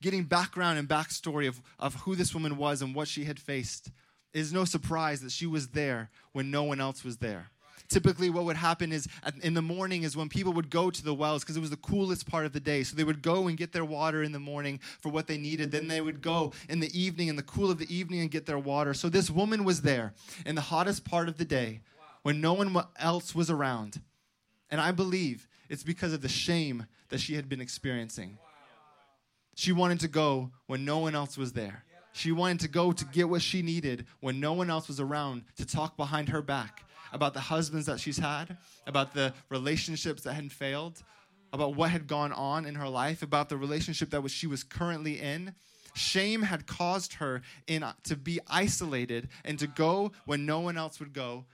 Getting 0.00 0.24
background 0.24 0.78
and 0.78 0.88
backstory 0.88 1.48
of, 1.48 1.60
of 1.78 1.94
who 1.96 2.14
this 2.14 2.32
woman 2.34 2.56
was 2.56 2.82
and 2.82 2.94
what 2.94 3.08
she 3.08 3.24
had 3.24 3.40
faced, 3.40 3.90
it 4.32 4.40
is 4.40 4.52
no 4.52 4.64
surprise 4.64 5.20
that 5.22 5.32
she 5.32 5.46
was 5.46 5.68
there 5.68 6.10
when 6.32 6.50
no 6.50 6.62
one 6.62 6.80
else 6.80 7.04
was 7.04 7.16
there 7.18 7.50
typically 7.88 8.30
what 8.30 8.44
would 8.44 8.56
happen 8.56 8.92
is 8.92 9.08
in 9.42 9.54
the 9.54 9.62
morning 9.62 10.02
is 10.02 10.16
when 10.16 10.28
people 10.28 10.52
would 10.52 10.70
go 10.70 10.90
to 10.90 11.04
the 11.04 11.14
wells 11.14 11.42
because 11.42 11.56
it 11.56 11.60
was 11.60 11.70
the 11.70 11.76
coolest 11.76 12.28
part 12.28 12.46
of 12.46 12.52
the 12.52 12.60
day. 12.60 12.82
So 12.82 12.96
they 12.96 13.04
would 13.04 13.22
go 13.22 13.48
and 13.48 13.56
get 13.56 13.72
their 13.72 13.84
water 13.84 14.22
in 14.22 14.32
the 14.32 14.38
morning 14.38 14.80
for 15.00 15.08
what 15.08 15.26
they 15.26 15.38
needed. 15.38 15.70
Then 15.70 15.88
they 15.88 16.00
would 16.00 16.22
go 16.22 16.52
in 16.68 16.80
the 16.80 16.98
evening, 16.98 17.28
in 17.28 17.36
the 17.36 17.42
cool 17.42 17.70
of 17.70 17.78
the 17.78 17.92
evening, 17.94 18.20
and 18.20 18.30
get 18.30 18.46
their 18.46 18.58
water. 18.58 18.94
So 18.94 19.08
this 19.08 19.30
woman 19.30 19.64
was 19.64 19.82
there 19.82 20.12
in 20.46 20.54
the 20.54 20.60
hottest 20.60 21.04
part 21.04 21.28
of 21.28 21.38
the 21.38 21.44
day 21.44 21.80
when 22.22 22.40
no 22.40 22.52
one 22.52 22.76
else 22.98 23.34
was 23.34 23.50
around. 23.50 24.00
And 24.70 24.80
I 24.80 24.92
believe 24.92 25.48
it's 25.68 25.82
because 25.82 26.12
of 26.12 26.20
the 26.20 26.28
shame 26.28 26.86
that 27.08 27.20
she 27.20 27.34
had 27.34 27.48
been 27.48 27.60
experiencing. 27.60 28.38
She 29.58 29.72
wanted 29.72 29.98
to 30.00 30.08
go 30.08 30.52
when 30.68 30.84
no 30.84 30.98
one 30.98 31.16
else 31.16 31.36
was 31.36 31.52
there. 31.52 31.82
She 32.12 32.30
wanted 32.30 32.60
to 32.60 32.68
go 32.68 32.92
to 32.92 33.04
get 33.06 33.28
what 33.28 33.42
she 33.42 33.60
needed 33.60 34.06
when 34.20 34.38
no 34.38 34.52
one 34.52 34.70
else 34.70 34.86
was 34.86 35.00
around 35.00 35.42
to 35.56 35.66
talk 35.66 35.96
behind 35.96 36.28
her 36.28 36.40
back 36.40 36.84
about 37.12 37.34
the 37.34 37.40
husbands 37.40 37.86
that 37.86 37.98
she's 37.98 38.18
had, 38.18 38.56
about 38.86 39.14
the 39.14 39.34
relationships 39.48 40.22
that 40.22 40.34
had 40.34 40.52
failed, 40.52 41.02
about 41.52 41.74
what 41.74 41.90
had 41.90 42.06
gone 42.06 42.30
on 42.30 42.66
in 42.66 42.76
her 42.76 42.88
life, 42.88 43.20
about 43.20 43.48
the 43.48 43.56
relationship 43.56 44.10
that 44.10 44.30
she 44.30 44.46
was 44.46 44.62
currently 44.62 45.18
in. 45.18 45.56
Shame 45.96 46.42
had 46.42 46.68
caused 46.68 47.14
her 47.14 47.42
in, 47.66 47.82
uh, 47.82 47.94
to 48.04 48.14
be 48.14 48.38
isolated 48.46 49.28
and 49.44 49.58
to 49.58 49.66
go 49.66 50.12
when 50.24 50.46
no 50.46 50.60
one 50.60 50.78
else 50.78 51.00
would 51.00 51.12
go 51.12 51.46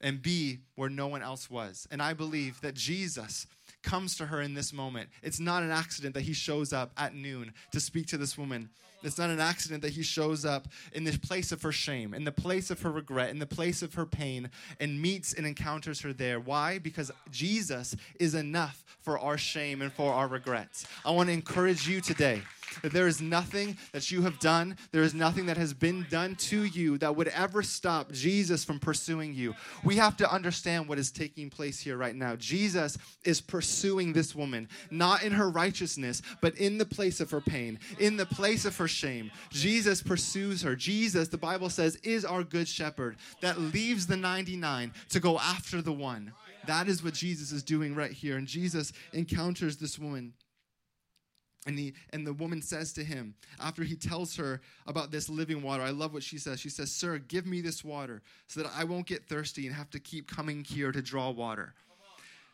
and 0.00 0.20
be 0.20 0.58
where 0.74 0.90
no 0.90 1.06
one 1.06 1.22
else 1.22 1.48
was. 1.48 1.86
And 1.92 2.02
I 2.02 2.12
believe 2.12 2.60
that 2.62 2.74
Jesus 2.74 3.46
comes 3.82 4.16
to 4.16 4.26
her 4.26 4.40
in 4.40 4.54
this 4.54 4.72
moment. 4.72 5.10
It's 5.22 5.40
not 5.40 5.62
an 5.62 5.70
accident 5.70 6.14
that 6.14 6.22
he 6.22 6.32
shows 6.32 6.72
up 6.72 6.92
at 6.96 7.14
noon 7.14 7.52
to 7.72 7.80
speak 7.80 8.06
to 8.08 8.16
this 8.16 8.38
woman. 8.38 8.70
It's 9.02 9.18
not 9.18 9.30
an 9.30 9.40
accident 9.40 9.82
that 9.82 9.92
he 9.92 10.02
shows 10.02 10.44
up 10.44 10.68
in 10.92 11.04
the 11.04 11.18
place 11.18 11.50
of 11.52 11.62
her 11.62 11.72
shame, 11.72 12.14
in 12.14 12.24
the 12.24 12.32
place 12.32 12.70
of 12.70 12.80
her 12.82 12.90
regret, 12.90 13.30
in 13.30 13.38
the 13.38 13.46
place 13.46 13.82
of 13.82 13.94
her 13.94 14.06
pain, 14.06 14.50
and 14.78 15.02
meets 15.02 15.32
and 15.32 15.46
encounters 15.46 16.00
her 16.02 16.12
there. 16.12 16.38
Why? 16.38 16.78
Because 16.78 17.10
Jesus 17.30 17.96
is 18.20 18.34
enough 18.34 18.84
for 19.00 19.18
our 19.18 19.36
shame 19.36 19.82
and 19.82 19.92
for 19.92 20.12
our 20.12 20.28
regrets. 20.28 20.86
I 21.04 21.10
want 21.10 21.28
to 21.28 21.32
encourage 21.32 21.88
you 21.88 22.00
today 22.00 22.42
that 22.82 22.92
there 22.92 23.06
is 23.06 23.20
nothing 23.20 23.76
that 23.92 24.10
you 24.10 24.22
have 24.22 24.38
done, 24.38 24.76
there 24.90 25.02
is 25.02 25.14
nothing 25.14 25.46
that 25.46 25.56
has 25.56 25.74
been 25.74 26.06
done 26.10 26.34
to 26.36 26.64
you 26.64 26.98
that 26.98 27.14
would 27.14 27.28
ever 27.28 27.62
stop 27.62 28.12
Jesus 28.12 28.64
from 28.64 28.78
pursuing 28.78 29.34
you. 29.34 29.54
We 29.84 29.96
have 29.96 30.16
to 30.18 30.32
understand 30.32 30.88
what 30.88 30.98
is 30.98 31.10
taking 31.10 31.50
place 31.50 31.80
here 31.80 31.96
right 31.96 32.14
now. 32.14 32.36
Jesus 32.36 32.98
is 33.24 33.40
pursuing 33.40 34.12
this 34.12 34.34
woman, 34.34 34.68
not 34.90 35.22
in 35.22 35.32
her 35.32 35.50
righteousness, 35.50 36.22
but 36.40 36.56
in 36.56 36.78
the 36.78 36.86
place 36.86 37.20
of 37.20 37.30
her 37.30 37.40
pain, 37.40 37.78
in 37.98 38.16
the 38.16 38.26
place 38.26 38.64
of 38.64 38.76
her 38.76 38.88
shame. 38.88 39.30
Jesus 39.50 40.02
pursues 40.02 40.62
her. 40.62 40.76
Jesus, 40.76 41.28
the 41.28 41.38
Bible 41.38 41.70
says, 41.70 41.96
is 41.96 42.24
our 42.24 42.42
good 42.42 42.68
shepherd 42.68 43.16
that 43.40 43.60
leaves 43.60 44.06
the 44.06 44.16
99 44.16 44.92
to 45.10 45.20
go 45.20 45.38
after 45.38 45.82
the 45.82 45.92
one. 45.92 46.32
That 46.66 46.88
is 46.88 47.02
what 47.02 47.14
Jesus 47.14 47.52
is 47.52 47.62
doing 47.62 47.94
right 47.94 48.12
here. 48.12 48.36
And 48.36 48.46
Jesus 48.46 48.92
encounters 49.12 49.76
this 49.76 49.98
woman. 49.98 50.32
And, 51.64 51.78
he, 51.78 51.94
and 52.10 52.26
the 52.26 52.32
woman 52.32 52.60
says 52.60 52.92
to 52.94 53.04
him, 53.04 53.34
after 53.60 53.84
he 53.84 53.94
tells 53.94 54.34
her 54.36 54.60
about 54.86 55.12
this 55.12 55.28
living 55.28 55.62
water, 55.62 55.82
I 55.82 55.90
love 55.90 56.12
what 56.12 56.24
she 56.24 56.38
says. 56.38 56.58
She 56.58 56.68
says, 56.68 56.90
Sir, 56.90 57.18
give 57.18 57.46
me 57.46 57.60
this 57.60 57.84
water 57.84 58.20
so 58.48 58.62
that 58.62 58.72
I 58.76 58.82
won't 58.82 59.06
get 59.06 59.28
thirsty 59.28 59.66
and 59.66 59.76
have 59.76 59.90
to 59.90 60.00
keep 60.00 60.28
coming 60.28 60.64
here 60.64 60.90
to 60.90 61.00
draw 61.00 61.30
water. 61.30 61.74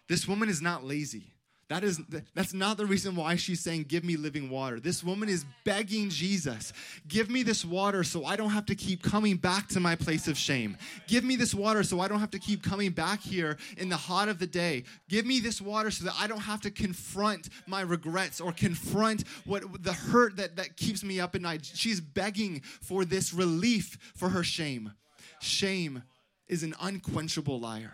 This 0.09 0.29
woman 0.29 0.49
is 0.49 0.61
not 0.61 0.85
lazy. 0.85 1.33
That 1.68 1.84
is 1.84 2.00
that's 2.34 2.54
not 2.54 2.78
the 2.78 2.87
reason 2.87 3.14
why 3.14 3.37
she's 3.37 3.60
saying 3.60 3.84
give 3.84 4.02
me 4.02 4.16
living 4.16 4.48
water. 4.48 4.80
This 4.80 5.04
woman 5.04 5.28
is 5.28 5.44
begging 5.64 6.08
Jesus, 6.08 6.72
give 7.08 7.28
me 7.28 7.42
this 7.42 7.62
water 7.62 8.02
so 8.04 8.25
I 8.25 8.37
don't 8.37 8.50
have 8.50 8.64
to 8.66 8.75
keep 8.75 9.02
coming 9.02 9.37
back 9.37 9.68
to 9.68 9.80
my 9.80 9.94
place 9.94 10.28
of 10.28 10.38
shame. 10.38 10.78
Give 11.06 11.25
me 11.25 11.37
this 11.37 11.54
water 11.54 11.82
so 11.82 12.00
I 12.00 12.08
don't 12.08 12.20
have 12.20 12.30
to 12.30 12.38
keep 12.38 12.62
coming 12.62 12.90
back 12.90 13.20
here 13.20 13.58
in 13.76 13.90
the 13.90 13.98
hot 13.98 14.30
of 14.30 14.38
the 14.38 14.46
day. 14.46 14.84
Give 15.10 15.26
me 15.26 15.40
this 15.40 15.60
water 15.60 15.90
so 15.90 16.06
that 16.06 16.14
I 16.18 16.26
don't 16.26 16.40
have 16.40 16.62
to 16.62 16.70
confront 16.70 17.50
my 17.66 17.82
regrets 17.82 18.40
or 18.40 18.52
confront 18.52 19.25
what 19.44 19.82
the 19.82 19.92
hurt 19.92 20.37
that 20.37 20.56
that 20.56 20.78
keeps 20.78 21.04
me 21.04 21.20
up 21.20 21.34
at 21.34 21.42
night. 21.42 21.70
She's 21.75 22.00
begging 22.00 22.62
for 22.80 23.04
this 23.04 23.34
relief 23.34 23.98
for 24.16 24.30
her 24.30 24.42
shame. 24.42 24.92
Shame 25.40 26.02
is 26.48 26.62
an 26.62 26.75
unquenchable 26.80 27.60
liar. 27.60 27.92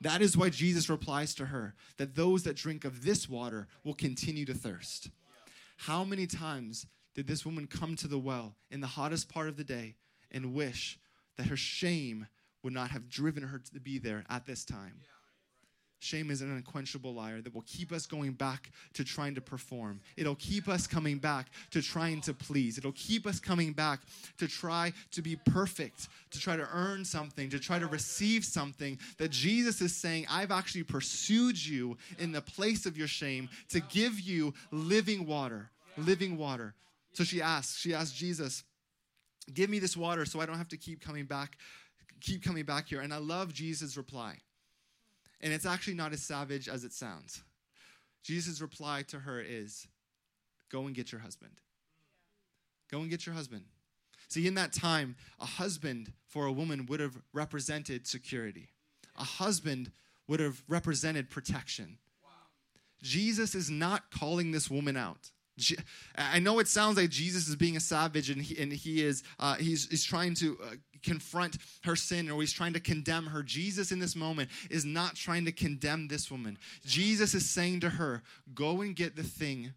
That 0.00 0.22
is 0.22 0.36
why 0.36 0.48
Jesus 0.48 0.88
replies 0.88 1.34
to 1.34 1.46
her 1.46 1.74
that 1.98 2.14
those 2.14 2.42
that 2.44 2.56
drink 2.56 2.84
of 2.84 3.04
this 3.04 3.28
water 3.28 3.68
will 3.84 3.94
continue 3.94 4.46
to 4.46 4.54
thirst. 4.54 5.10
How 5.76 6.04
many 6.04 6.26
times 6.26 6.86
did 7.14 7.26
this 7.26 7.44
woman 7.44 7.66
come 7.66 7.96
to 7.96 8.08
the 8.08 8.18
well 8.18 8.56
in 8.70 8.80
the 8.80 8.86
hottest 8.86 9.28
part 9.28 9.48
of 9.48 9.56
the 9.56 9.64
day 9.64 9.96
and 10.30 10.54
wish 10.54 10.98
that 11.36 11.46
her 11.46 11.56
shame 11.56 12.28
would 12.62 12.72
not 12.72 12.90
have 12.90 13.08
driven 13.08 13.42
her 13.42 13.58
to 13.58 13.80
be 13.80 13.98
there 13.98 14.24
at 14.30 14.46
this 14.46 14.64
time? 14.64 15.00
Shame 16.02 16.30
is 16.30 16.40
an 16.40 16.50
unquenchable 16.50 17.12
liar 17.12 17.42
that 17.42 17.54
will 17.54 17.64
keep 17.66 17.92
us 17.92 18.06
going 18.06 18.32
back 18.32 18.70
to 18.94 19.04
trying 19.04 19.34
to 19.34 19.42
perform. 19.42 20.00
It'll 20.16 20.34
keep 20.34 20.66
us 20.66 20.86
coming 20.86 21.18
back 21.18 21.50
to 21.72 21.82
trying 21.82 22.22
to 22.22 22.32
please. 22.32 22.78
It'll 22.78 22.92
keep 22.92 23.26
us 23.26 23.38
coming 23.38 23.74
back 23.74 24.00
to 24.38 24.48
try 24.48 24.94
to 25.12 25.20
be 25.20 25.36
perfect, 25.36 26.08
to 26.30 26.40
try 26.40 26.56
to 26.56 26.66
earn 26.72 27.04
something, 27.04 27.50
to 27.50 27.58
try 27.58 27.78
to 27.78 27.86
receive 27.86 28.46
something 28.46 28.98
that 29.18 29.30
Jesus 29.30 29.82
is 29.82 29.94
saying, 29.94 30.24
I've 30.30 30.50
actually 30.50 30.84
pursued 30.84 31.62
you 31.62 31.98
in 32.18 32.32
the 32.32 32.40
place 32.40 32.86
of 32.86 32.96
your 32.96 33.08
shame 33.08 33.50
to 33.68 33.80
give 33.80 34.18
you 34.18 34.54
living 34.70 35.26
water. 35.26 35.70
Living 35.98 36.38
water. 36.38 36.74
So 37.12 37.24
she 37.24 37.42
asks, 37.42 37.78
she 37.78 37.92
asks 37.92 38.16
Jesus, 38.16 38.64
Give 39.52 39.68
me 39.68 39.80
this 39.80 39.96
water 39.96 40.24
so 40.24 40.40
I 40.40 40.46
don't 40.46 40.58
have 40.58 40.68
to 40.68 40.76
keep 40.76 41.02
coming 41.02 41.26
back, 41.26 41.58
keep 42.20 42.42
coming 42.42 42.64
back 42.64 42.88
here. 42.88 43.00
And 43.00 43.12
I 43.12 43.18
love 43.18 43.52
Jesus' 43.52 43.96
reply. 43.96 44.38
And 45.40 45.52
it's 45.52 45.66
actually 45.66 45.94
not 45.94 46.12
as 46.12 46.22
savage 46.22 46.68
as 46.68 46.84
it 46.84 46.92
sounds. 46.92 47.42
Jesus' 48.22 48.60
reply 48.60 49.02
to 49.08 49.20
her 49.20 49.40
is 49.40 49.86
go 50.70 50.86
and 50.86 50.94
get 50.94 51.12
your 51.12 51.20
husband. 51.20 51.60
Go 52.90 53.00
and 53.00 53.10
get 53.10 53.24
your 53.26 53.34
husband. 53.34 53.64
See, 54.28 54.46
in 54.46 54.54
that 54.54 54.72
time, 54.72 55.16
a 55.40 55.46
husband 55.46 56.12
for 56.28 56.46
a 56.46 56.52
woman 56.52 56.86
would 56.86 57.00
have 57.00 57.16
represented 57.32 58.06
security, 58.06 58.68
a 59.18 59.24
husband 59.24 59.90
would 60.28 60.40
have 60.40 60.62
represented 60.68 61.30
protection. 61.30 61.98
Jesus 63.02 63.54
is 63.54 63.70
not 63.70 64.10
calling 64.10 64.52
this 64.52 64.70
woman 64.70 64.96
out. 64.96 65.30
I 66.16 66.38
know 66.38 66.58
it 66.58 66.68
sounds 66.68 66.96
like 66.96 67.10
Jesus 67.10 67.48
is 67.48 67.56
being 67.56 67.76
a 67.76 67.80
savage 67.80 68.30
and 68.30 68.40
he, 68.40 68.62
and 68.62 68.72
he 68.72 69.02
is 69.02 69.22
uh, 69.38 69.56
he's, 69.56 69.88
he's 69.88 70.04
trying 70.04 70.34
to 70.36 70.56
uh, 70.62 70.74
confront 71.02 71.56
her 71.84 71.96
sin 71.96 72.30
or 72.30 72.40
he's 72.40 72.52
trying 72.52 72.72
to 72.74 72.80
condemn 72.80 73.26
her. 73.26 73.42
Jesus 73.42 73.92
in 73.92 73.98
this 73.98 74.16
moment 74.16 74.50
is 74.70 74.84
not 74.84 75.16
trying 75.16 75.44
to 75.44 75.52
condemn 75.52 76.08
this 76.08 76.30
woman. 76.30 76.58
Jesus 76.84 77.34
is 77.34 77.48
saying 77.48 77.80
to 77.80 77.90
her, 77.90 78.22
"Go 78.54 78.80
and 78.80 78.94
get 78.94 79.16
the 79.16 79.22
thing 79.22 79.74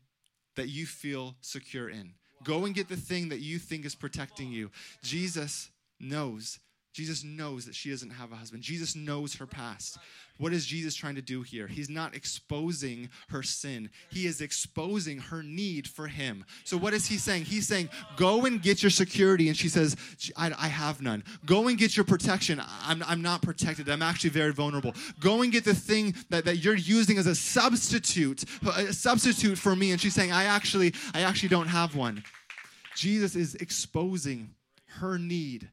that 0.56 0.70
you 0.70 0.86
feel 0.86 1.36
secure 1.42 1.90
in. 1.90 2.14
Go 2.44 2.66
and 2.66 2.76
get 2.76 2.90
the 2.90 2.98
thing 2.98 3.30
that 3.30 3.40
you 3.40 3.60
think 3.60 3.86
is 3.86 3.96
protecting 3.96 4.52
you." 4.52 4.72
Jesus 5.02 5.72
knows 6.00 6.60
Jesus 6.94 7.24
knows 7.24 7.66
that 7.66 7.74
she 7.74 7.90
doesn't 7.90 8.12
have 8.12 8.32
a 8.32 8.36
husband. 8.36 8.62
Jesus 8.62 8.96
knows 8.96 9.36
her 9.36 9.48
past. 9.48 9.98
What 10.38 10.54
is 10.54 10.66
Jesus 10.66 10.94
trying 10.94 11.16
to 11.16 11.22
do 11.22 11.42
here? 11.42 11.68
He's 11.68 11.90
not 11.90 12.16
exposing 12.16 13.10
her 13.30 13.42
sin, 13.42 13.90
he 14.12 14.28
is 14.28 14.42
exposing 14.42 15.18
her 15.18 15.42
need 15.42 15.88
for 15.88 16.08
him. 16.08 16.46
So, 16.64 16.78
what 16.78 16.94
is 16.94 17.08
he 17.08 17.18
saying? 17.18 17.46
He's 17.46 17.68
saying, 17.68 17.90
Go 18.16 18.46
and 18.46 18.62
get 18.62 18.84
your 18.84 18.92
security. 18.92 19.48
And 19.48 19.58
she 19.58 19.70
says, 19.70 19.96
I, 20.38 20.52
I 20.58 20.68
have 20.68 21.02
none. 21.02 21.24
Go 21.46 21.68
and 21.68 21.78
get 21.78 21.98
your 21.98 22.04
protection. 22.04 22.62
I'm, 22.84 23.04
I'm 23.08 23.24
not 23.24 23.42
protected. 23.42 23.90
I'm 23.90 24.04
actually 24.04 24.30
very 24.30 24.54
vulnerable. 24.54 24.94
Go 25.20 25.42
and 25.42 25.52
get 25.52 25.66
the 25.66 25.76
thing 25.76 26.16
that, 26.30 26.46
that 26.46 26.58
you're 26.58 26.76
using 26.76 27.18
as 27.18 27.26
a 27.26 27.36
substitute, 27.36 28.44
a 28.76 28.94
substitute 28.94 29.58
for 29.58 29.76
me. 29.76 29.92
And 29.92 30.00
she's 30.00 30.14
saying, 30.14 30.32
I 30.32 30.46
actually, 30.46 30.94
I 31.16 31.22
actually 31.22 31.50
don't 31.50 31.68
have 31.68 31.96
one. 31.96 32.24
Jesus 32.96 33.36
is 33.36 33.56
exposing 33.56 34.52
her 35.00 35.18
need 35.18 35.70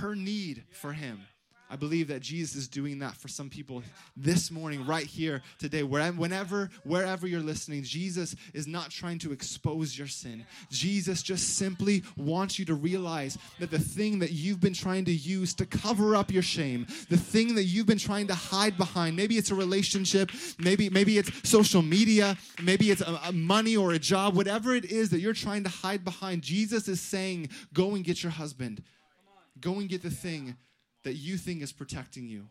her 0.00 0.14
need 0.14 0.64
for 0.72 0.92
him. 0.92 1.22
I 1.70 1.76
believe 1.76 2.08
that 2.08 2.20
Jesus 2.20 2.54
is 2.54 2.68
doing 2.68 2.98
that 2.98 3.16
for 3.16 3.28
some 3.28 3.48
people 3.48 3.82
this 4.14 4.50
morning, 4.50 4.84
right 4.84 5.06
here 5.06 5.40
today. 5.58 5.82
Whenever, 5.82 6.68
wherever 6.84 7.26
you're 7.26 7.40
listening, 7.40 7.82
Jesus 7.82 8.36
is 8.52 8.66
not 8.66 8.90
trying 8.90 9.18
to 9.20 9.32
expose 9.32 9.96
your 9.96 10.06
sin. 10.06 10.44
Jesus 10.70 11.22
just 11.22 11.56
simply 11.56 12.02
wants 12.18 12.58
you 12.58 12.66
to 12.66 12.74
realize 12.74 13.38
that 13.58 13.70
the 13.70 13.78
thing 13.78 14.18
that 14.18 14.32
you've 14.32 14.60
been 14.60 14.74
trying 14.74 15.06
to 15.06 15.12
use 15.14 15.54
to 15.54 15.64
cover 15.64 16.14
up 16.14 16.30
your 16.30 16.42
shame, 16.42 16.86
the 17.08 17.16
thing 17.16 17.54
that 17.54 17.64
you've 17.64 17.86
been 17.86 17.96
trying 17.96 18.26
to 18.26 18.34
hide 18.34 18.76
behind, 18.76 19.16
maybe 19.16 19.38
it's 19.38 19.50
a 19.50 19.54
relationship, 19.54 20.30
maybe 20.58 20.90
maybe 20.90 21.16
it's 21.16 21.48
social 21.48 21.80
media, 21.80 22.36
maybe 22.62 22.90
it's 22.90 23.00
a, 23.00 23.18
a 23.24 23.32
money 23.32 23.78
or 23.78 23.92
a 23.94 23.98
job, 23.98 24.36
whatever 24.36 24.74
it 24.74 24.84
is 24.84 25.08
that 25.08 25.20
you're 25.20 25.32
trying 25.32 25.64
to 25.64 25.70
hide 25.70 26.04
behind. 26.04 26.42
Jesus 26.42 26.86
is 26.86 27.00
saying, 27.00 27.48
"Go 27.72 27.94
and 27.94 28.04
get 28.04 28.22
your 28.22 28.32
husband." 28.32 28.82
Go 29.62 29.74
and 29.74 29.88
get 29.88 30.02
the 30.02 30.10
thing 30.10 30.56
that 31.04 31.14
you 31.14 31.38
think 31.38 31.62
is 31.62 31.72
protecting 31.72 32.28
you. 32.28 32.48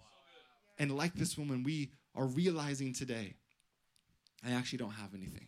And 0.80 0.98
like 0.98 1.13
this 1.13 1.38
woman, 1.38 1.62
we 1.63 1.91
are 2.15 2.25
realizing 2.25 2.94
today, 2.94 3.36
I 4.44 4.51
actually 4.53 4.80
don't 4.80 4.94
have 4.94 5.13
anything. 5.13 5.46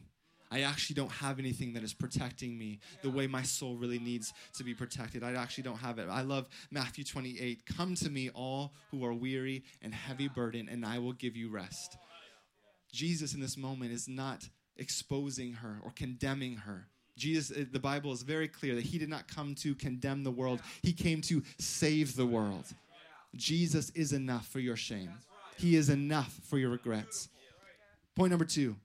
I 0.52 0.62
actually 0.62 0.94
don't 0.94 1.12
have 1.12 1.40
anything 1.40 1.74
that 1.74 1.84
is 1.84 1.96
protecting 1.96 2.56
me 2.56 2.80
the 3.02 3.10
way 3.10 3.26
my 3.26 3.42
soul 3.42 3.76
really 3.76 3.98
needs 3.98 4.32
to 4.58 4.64
be 4.64 4.76
protected. 4.76 5.24
I 5.24 5.34
actually 5.34 5.64
don't 5.64 5.80
have 5.80 5.98
it. 5.98 6.08
I 6.08 6.22
love 6.22 6.48
Matthew 6.70 7.04
28. 7.04 7.64
Come 7.76 7.96
to 7.96 8.10
me, 8.12 8.30
all 8.30 8.74
who 8.92 9.04
are 9.04 9.14
weary 9.14 9.64
and 9.82 9.96
heavy 9.96 10.28
burden, 10.28 10.70
and 10.70 10.86
I 10.86 11.00
will 11.00 11.14
give 11.14 11.36
you 11.36 11.50
rest. 11.50 11.98
Jesus 12.92 13.34
in 13.34 13.42
this 13.42 13.58
moment 13.58 13.92
is 13.92 14.08
not 14.08 14.48
exposing 14.78 15.54
her 15.54 15.80
or 15.84 15.90
condemning 15.90 16.58
her. 16.58 16.88
Jesus, 17.16 17.56
uh, 17.56 17.66
the 17.72 17.80
Bible 17.80 18.12
is 18.12 18.24
very 18.24 18.48
clear 18.48 18.76
that 18.76 18.84
he 18.84 18.98
did 18.98 19.10
not 19.10 19.28
come 19.28 19.56
to 19.56 19.76
condemn 19.76 20.24
the 20.24 20.32
world, 20.32 20.62
he 20.82 20.94
came 20.94 21.22
to 21.22 21.44
save 21.60 22.16
the 22.16 22.26
world. 22.26 22.66
Jesus 23.36 23.90
is 23.92 24.14
enough 24.14 24.48
for 24.48 24.60
your 24.60 24.76
shame, 24.76 25.12
he 25.58 25.76
is 25.76 25.90
enough 25.90 26.40
for 26.44 26.58
your 26.58 26.70
regrets. 26.70 27.30
Point 28.16 28.32
number 28.32 28.46
two 28.46 28.76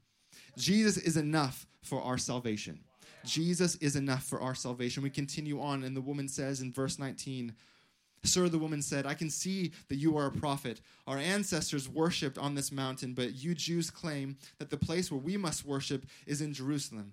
Jesus 0.56 0.96
is 0.96 1.16
enough 1.16 1.66
for 1.82 2.02
our 2.02 2.18
salvation. 2.18 2.80
Jesus 3.24 3.76
is 3.76 3.96
enough 3.96 4.24
for 4.24 4.40
our 4.40 4.54
salvation. 4.54 5.02
We 5.02 5.10
continue 5.10 5.60
on, 5.60 5.82
and 5.84 5.96
the 5.96 6.00
woman 6.00 6.28
says 6.28 6.60
in 6.60 6.72
verse 6.72 6.98
19, 6.98 7.54
Sir, 8.24 8.48
the 8.48 8.58
woman 8.58 8.82
said, 8.82 9.06
I 9.06 9.14
can 9.14 9.30
see 9.30 9.72
that 9.88 9.96
you 9.96 10.16
are 10.16 10.26
a 10.26 10.32
prophet. 10.32 10.80
Our 11.06 11.18
ancestors 11.18 11.88
worshipped 11.88 12.38
on 12.38 12.54
this 12.54 12.72
mountain, 12.72 13.14
but 13.14 13.34
you 13.34 13.54
Jews 13.54 13.90
claim 13.90 14.36
that 14.58 14.70
the 14.70 14.76
place 14.76 15.10
where 15.10 15.20
we 15.20 15.36
must 15.36 15.64
worship 15.64 16.06
is 16.26 16.40
in 16.40 16.52
Jerusalem. 16.52 17.12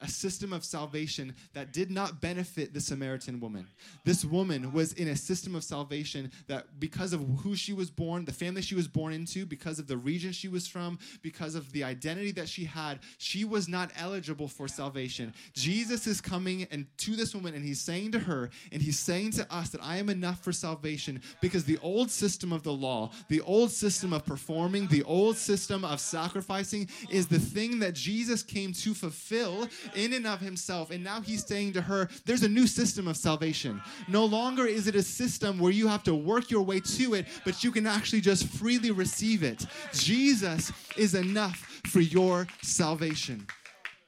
a 0.00 0.08
system 0.08 0.52
of 0.52 0.64
salvation 0.64 1.34
that 1.52 1.72
did 1.72 1.90
not 1.90 2.20
benefit 2.20 2.72
the 2.72 2.80
Samaritan 2.80 3.40
woman. 3.40 3.66
This 4.04 4.24
woman 4.24 4.72
was 4.72 4.92
in 4.94 5.08
a 5.08 5.16
system 5.16 5.54
of 5.54 5.62
salvation 5.62 6.30
that, 6.46 6.80
because 6.80 7.12
of 7.12 7.20
who 7.42 7.54
she 7.54 7.72
was 7.72 7.90
born, 7.90 8.24
the 8.24 8.32
family 8.32 8.62
she 8.62 8.74
was 8.74 8.88
born 8.88 9.12
into, 9.12 9.44
because 9.44 9.78
of 9.78 9.86
the 9.86 9.96
region 9.96 10.32
she 10.32 10.48
was 10.48 10.66
from, 10.66 10.98
because 11.22 11.54
of 11.54 11.70
the 11.72 11.84
identity 11.84 12.32
that 12.32 12.48
she 12.48 12.64
had, 12.64 13.00
she 13.18 13.44
was 13.44 13.68
not 13.68 13.90
eligible 13.98 14.48
for 14.48 14.68
salvation. 14.68 15.34
Jesus 15.52 16.06
is 16.06 16.20
coming 16.20 16.66
and 16.70 16.86
to 16.98 17.16
this 17.16 17.34
woman, 17.34 17.54
and 17.54 17.64
he's 17.64 17.80
saying 17.80 18.12
to 18.12 18.18
her, 18.18 18.50
and 18.72 18.80
he's 18.80 18.98
saying 18.98 19.32
to 19.32 19.54
us 19.54 19.70
that 19.70 19.82
I 19.82 19.96
am 19.96 20.08
enough 20.08 20.42
for 20.42 20.52
salvation 20.52 21.20
because 21.40 21.64
the 21.64 21.78
old 21.82 22.10
system 22.10 22.52
of 22.52 22.62
the 22.62 22.72
law, 22.72 23.10
the 23.28 23.40
old 23.42 23.70
system 23.70 24.12
of 24.12 24.24
performing, 24.24 24.86
the 24.86 25.02
old 25.02 25.36
system 25.36 25.84
of 25.84 26.00
sacrificing 26.00 26.88
is 27.10 27.26
the 27.26 27.38
thing 27.38 27.78
that 27.80 27.94
Jesus 27.94 28.42
came 28.42 28.72
to 28.72 28.94
fulfill 28.94 29.68
in 29.94 30.12
and 30.12 30.26
of 30.26 30.40
himself. 30.40 30.90
And 30.90 31.02
now 31.02 31.20
he's 31.20 31.44
saying 31.44 31.72
to 31.74 31.80
her, 31.80 32.08
there's 32.24 32.42
a 32.42 32.48
new 32.48 32.66
system 32.66 33.08
of 33.08 33.16
salvation. 33.16 33.80
No 34.08 34.24
longer 34.24 34.66
is 34.66 34.86
it 34.86 34.94
a 34.94 35.02
system 35.02 35.58
where 35.58 35.72
you 35.72 35.88
have 35.88 36.02
to 36.04 36.14
work 36.14 36.50
your 36.50 36.62
way 36.62 36.80
to 36.80 37.14
it, 37.14 37.26
but 37.44 37.62
you 37.64 37.70
can 37.70 37.86
actually 37.86 38.20
just 38.20 38.46
freely 38.46 38.90
receive 38.90 39.42
it. 39.42 39.66
Jesus 39.92 40.72
is 40.96 41.14
enough 41.14 41.80
for 41.86 42.00
your 42.00 42.46
salvation. 42.62 43.46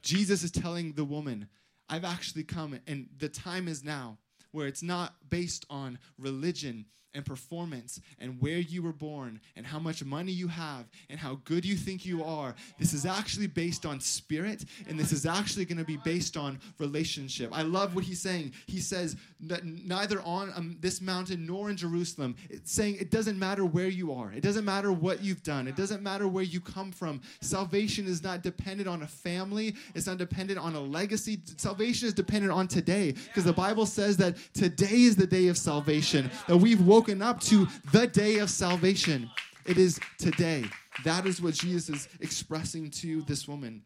Jesus 0.02 0.42
is 0.42 0.50
telling 0.50 0.92
the 0.92 1.04
woman, 1.04 1.48
I've 1.88 2.04
actually 2.04 2.44
come, 2.44 2.78
and 2.86 3.08
the 3.18 3.28
time 3.28 3.68
is 3.68 3.84
now 3.84 4.18
where 4.50 4.66
it's 4.66 4.82
not 4.82 5.14
based 5.28 5.64
on 5.70 5.98
religion 6.18 6.86
and 7.14 7.24
performance 7.24 8.00
and 8.18 8.40
where 8.40 8.58
you 8.58 8.82
were 8.82 8.92
born 8.92 9.40
and 9.56 9.66
how 9.66 9.78
much 9.78 10.04
money 10.04 10.32
you 10.32 10.48
have 10.48 10.86
and 11.10 11.18
how 11.18 11.40
good 11.44 11.64
you 11.64 11.76
think 11.76 12.06
you 12.06 12.24
are. 12.24 12.54
This 12.78 12.92
is 12.92 13.04
actually 13.06 13.46
based 13.46 13.84
on 13.84 14.00
spirit 14.00 14.64
and 14.88 14.98
this 14.98 15.12
is 15.12 15.26
actually 15.26 15.64
going 15.64 15.78
to 15.78 15.84
be 15.84 15.98
based 15.98 16.36
on 16.36 16.58
relationship. 16.78 17.50
I 17.52 17.62
love 17.62 17.94
what 17.94 18.04
he's 18.04 18.20
saying. 18.20 18.52
He 18.66 18.80
says 18.80 19.16
that 19.40 19.64
neither 19.64 20.20
on 20.22 20.52
um, 20.54 20.76
this 20.80 21.00
mountain 21.00 21.46
nor 21.46 21.70
in 21.70 21.76
Jerusalem. 21.76 22.36
It's 22.48 22.72
saying 22.72 22.96
it 23.00 23.10
doesn't 23.10 23.38
matter 23.38 23.64
where 23.64 23.88
you 23.88 24.12
are. 24.12 24.32
It 24.32 24.42
doesn't 24.42 24.64
matter 24.64 24.92
what 24.92 25.22
you've 25.22 25.42
done. 25.42 25.66
It 25.68 25.76
doesn't 25.76 26.02
matter 26.02 26.28
where 26.28 26.44
you 26.44 26.60
come 26.60 26.92
from. 26.92 27.20
Salvation 27.40 28.06
is 28.06 28.22
not 28.22 28.42
dependent 28.42 28.88
on 28.88 29.02
a 29.02 29.06
family. 29.06 29.74
It's 29.94 30.06
not 30.06 30.18
dependent 30.18 30.58
on 30.58 30.74
a 30.74 30.80
legacy. 30.80 31.40
Salvation 31.56 32.08
is 32.08 32.14
dependent 32.14 32.52
on 32.52 32.68
today 32.68 33.12
because 33.12 33.44
the 33.44 33.52
Bible 33.52 33.86
says 33.86 34.16
that 34.18 34.36
today 34.54 35.02
is 35.02 35.16
the 35.16 35.26
day 35.26 35.48
of 35.48 35.58
salvation. 35.58 36.30
That 36.46 36.56
we've 36.56 36.80
woken 36.80 37.01
woken 37.02 37.20
up 37.20 37.40
to 37.40 37.66
the 37.90 38.06
day 38.06 38.38
of 38.38 38.48
salvation. 38.48 39.28
It 39.66 39.76
is 39.76 39.98
today. 40.18 40.62
That 41.04 41.26
is 41.26 41.42
what 41.42 41.54
Jesus 41.54 41.88
is 41.88 42.08
expressing 42.20 42.90
to 42.90 43.22
this 43.22 43.48
woman 43.48 43.82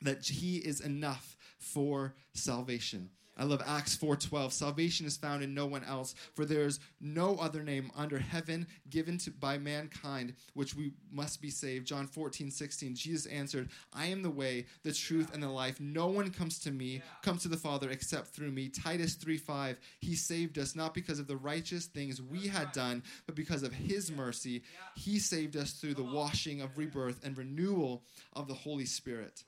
that 0.00 0.26
he 0.26 0.56
is 0.56 0.80
enough 0.80 1.36
for 1.58 2.14
salvation. 2.32 3.10
I 3.38 3.44
love 3.44 3.62
Acts 3.64 3.96
4:12. 3.96 4.52
Salvation 4.52 5.06
is 5.06 5.16
found 5.16 5.42
in 5.42 5.54
no 5.54 5.66
one 5.66 5.84
else, 5.84 6.14
for 6.34 6.44
there 6.44 6.66
is 6.66 6.80
no 7.00 7.36
other 7.36 7.62
name 7.62 7.92
under 7.94 8.18
heaven 8.18 8.66
given 8.90 9.16
to, 9.18 9.30
by 9.30 9.58
mankind 9.58 10.34
which 10.54 10.74
we 10.74 10.92
must 11.10 11.40
be 11.40 11.50
saved. 11.50 11.86
John 11.86 12.08
14:16. 12.08 12.96
Jesus 12.96 13.26
answered, 13.26 13.70
"I 13.92 14.06
am 14.06 14.22
the 14.22 14.30
way, 14.30 14.66
the 14.82 14.92
truth, 14.92 15.32
and 15.32 15.42
the 15.42 15.48
life. 15.48 15.78
No 15.78 16.08
one 16.08 16.30
comes 16.30 16.58
to 16.60 16.72
me, 16.72 17.00
comes 17.22 17.42
to 17.42 17.48
the 17.48 17.56
Father 17.56 17.90
except 17.90 18.34
through 18.34 18.50
me." 18.50 18.68
Titus 18.68 19.14
3:5. 19.14 19.78
He 20.00 20.16
saved 20.16 20.58
us 20.58 20.74
not 20.74 20.92
because 20.92 21.18
of 21.18 21.28
the 21.28 21.36
righteous 21.36 21.86
things 21.86 22.20
we 22.20 22.48
had 22.48 22.72
done, 22.72 23.04
but 23.26 23.36
because 23.36 23.62
of 23.62 23.72
his 23.72 24.10
mercy. 24.10 24.64
He 24.96 25.18
saved 25.18 25.56
us 25.56 25.72
through 25.72 25.94
the 25.94 26.02
washing 26.02 26.60
of 26.60 26.76
rebirth 26.76 27.24
and 27.24 27.38
renewal 27.38 28.04
of 28.32 28.48
the 28.48 28.54
Holy 28.54 28.86
Spirit. 28.86 29.44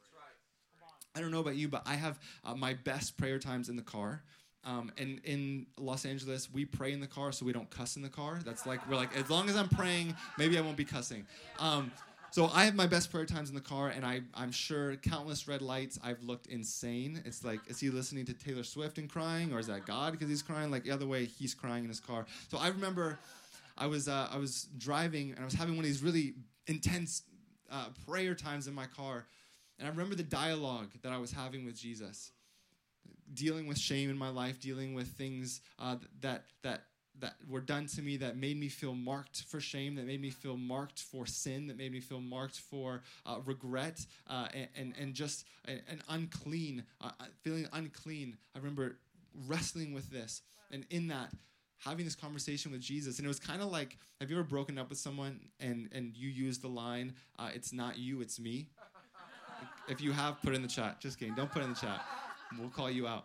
I 1.15 1.21
don't 1.21 1.31
know 1.31 1.41
about 1.41 1.57
you, 1.57 1.69
but 1.69 1.83
I 1.87 1.95
have 1.95 2.19
uh, 2.45 2.55
my 2.55 2.75
best 2.75 3.17
prayer 3.17 3.39
times 3.39 3.69
in 3.69 3.77
the 3.77 3.83
car. 3.83 4.23
Um, 4.63 4.93
and 4.99 5.21
in 5.25 5.67
Los 5.79 6.05
Angeles, 6.05 6.51
we 6.53 6.65
pray 6.65 6.93
in 6.93 7.01
the 7.01 7.07
car 7.07 7.33
so 7.33 7.47
we 7.47 7.53
don't 7.53 7.71
cuss 7.71 7.97
in 7.97 8.03
the 8.03 8.11
car. 8.11 8.41
That's 8.45 8.67
like, 8.67 8.87
we're 8.89 8.97
like, 8.97 9.17
as 9.17 9.31
long 9.31 9.49
as 9.49 9.57
I'm 9.57 9.69
praying, 9.69 10.15
maybe 10.37 10.59
I 10.59 10.61
won't 10.61 10.77
be 10.77 10.85
cussing. 10.85 11.27
Um, 11.59 11.91
so 12.31 12.49
I 12.53 12.65
have 12.65 12.77
my 12.77 12.87
best 12.87 13.11
prayer 13.11 13.27
times 13.27 13.49
in 13.49 13.57
the 13.57 13.61
car, 13.61 13.89
and 13.89 14.05
I, 14.07 14.21
I'm 14.35 14.53
sure 14.53 14.95
countless 14.97 15.49
red 15.49 15.63
lights, 15.63 15.99
I've 16.05 16.23
looked 16.23 16.47
insane. 16.47 17.21
It's 17.25 17.43
like, 17.43 17.59
is 17.67 17.81
he 17.81 17.91
listening 17.91 18.25
to 18.27 18.35
Taylor 18.35 18.63
Swift 18.63 18.99
and 18.99 19.09
crying, 19.09 19.53
or 19.53 19.59
is 19.59 19.67
that 19.67 19.85
God 19.85 20.13
because 20.13 20.29
he's 20.29 20.43
crying? 20.43 20.71
Like 20.71 20.85
the 20.85 20.93
other 20.93 21.07
way, 21.07 21.25
he's 21.25 21.55
crying 21.55 21.83
in 21.83 21.89
his 21.89 21.99
car. 21.99 22.27
So 22.49 22.59
I 22.59 22.69
remember 22.69 23.19
I 23.77 23.87
was, 23.87 24.09
uh, 24.09 24.29
I 24.31 24.37
was 24.37 24.69
driving, 24.79 25.31
and 25.31 25.41
I 25.41 25.45
was 25.45 25.55
having 25.55 25.75
one 25.75 25.85
of 25.85 25.89
these 25.89 26.03
really 26.03 26.35
intense 26.69 27.23
uh, 27.73 27.87
prayer 28.07 28.35
times 28.35 28.69
in 28.69 28.75
my 28.75 28.87
car. 28.87 29.27
And 29.81 29.89
I 29.89 29.91
remember 29.91 30.15
the 30.15 30.23
dialogue 30.23 30.91
that 31.03 31.11
I 31.11 31.17
was 31.17 31.33
having 31.33 31.65
with 31.65 31.75
Jesus, 31.75 32.33
dealing 33.33 33.67
with 33.67 33.79
shame 33.79 34.11
in 34.11 34.19
my 34.19 34.29
life, 34.29 34.61
dealing 34.61 34.93
with 34.93 35.09
things 35.09 35.63
uh, 35.79 35.97
that 36.21 36.45
that 36.63 36.83
that 37.21 37.35
were 37.49 37.61
done 37.61 37.87
to 37.87 38.03
me 38.03 38.17
that 38.19 38.37
made 38.37 38.59
me 38.59 38.69
feel 38.69 38.95
marked 38.95 39.43
for 39.45 39.61
shame, 39.61 39.95
that 39.95 40.07
made 40.07 40.21
me 40.21 40.31
feel 40.31 40.57
marked 40.57 41.01
for 41.01 41.27
sin, 41.27 41.67
that 41.67 41.77
made 41.77 41.93
me 41.93 42.01
feel 42.01 42.21
marked 42.21 42.59
for 42.59 43.03
uh, 43.27 43.39
regret, 43.45 44.05
uh, 44.29 44.49
and, 44.55 44.69
and, 44.77 44.95
and 44.99 45.15
just 45.15 45.45
an 45.67 46.03
unclean, 46.09 46.83
uh, 47.01 47.11
uh, 47.21 47.25
feeling 47.43 47.67
unclean. 47.73 48.37
I 48.55 48.59
remember 48.59 48.99
wrestling 49.47 49.93
with 49.93 50.11
this, 50.11 50.43
and 50.71 50.87
in 50.91 51.09
that, 51.09 51.31
having 51.79 52.05
this 52.05 52.15
conversation 52.15 52.71
with 52.71 52.81
Jesus. 52.81 53.19
And 53.19 53.25
it 53.25 53.29
was 53.29 53.41
kind 53.41 53.61
of 53.63 53.71
like, 53.71 53.99
have 54.21 54.31
you 54.31 54.37
ever 54.37 54.47
broken 54.47 54.79
up 54.79 54.89
with 54.89 54.99
someone 54.99 55.41
and 55.59 55.89
and 55.93 56.17
you 56.17 56.29
use 56.29 56.59
the 56.59 56.69
line, 56.69 57.15
uh, 57.39 57.51
"It's 57.55 57.73
not 57.73 57.99
you, 57.99 58.21
it's 58.21 58.39
me." 58.39 58.69
If 59.91 60.01
you 60.01 60.13
have, 60.13 60.41
put 60.41 60.55
in 60.55 60.63
the 60.63 60.69
chat. 60.69 61.01
Just 61.01 61.19
kidding. 61.19 61.35
Don't 61.35 61.51
put 61.51 61.63
in 61.63 61.71
the 61.71 61.79
chat. 61.79 62.01
We'll 62.59 62.71
call 62.71 62.91
you 62.91 63.07
out. 63.07 63.25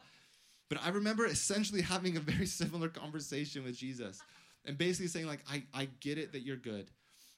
But 0.70 0.80
I 0.84 0.90
remember 0.90 1.26
essentially 1.26 1.82
having 1.82 2.18
a 2.18 2.20
very 2.20 2.46
similar 2.62 2.90
conversation 2.90 3.64
with 3.64 3.78
Jesus 3.78 4.22
and 4.66 4.78
basically 4.78 5.08
saying, 5.08 5.28
like, 5.28 5.42
I, 5.50 5.64
I 5.74 5.88
get 6.00 6.18
it 6.18 6.32
that 6.34 6.42
you're 6.42 6.58
good. 6.58 6.90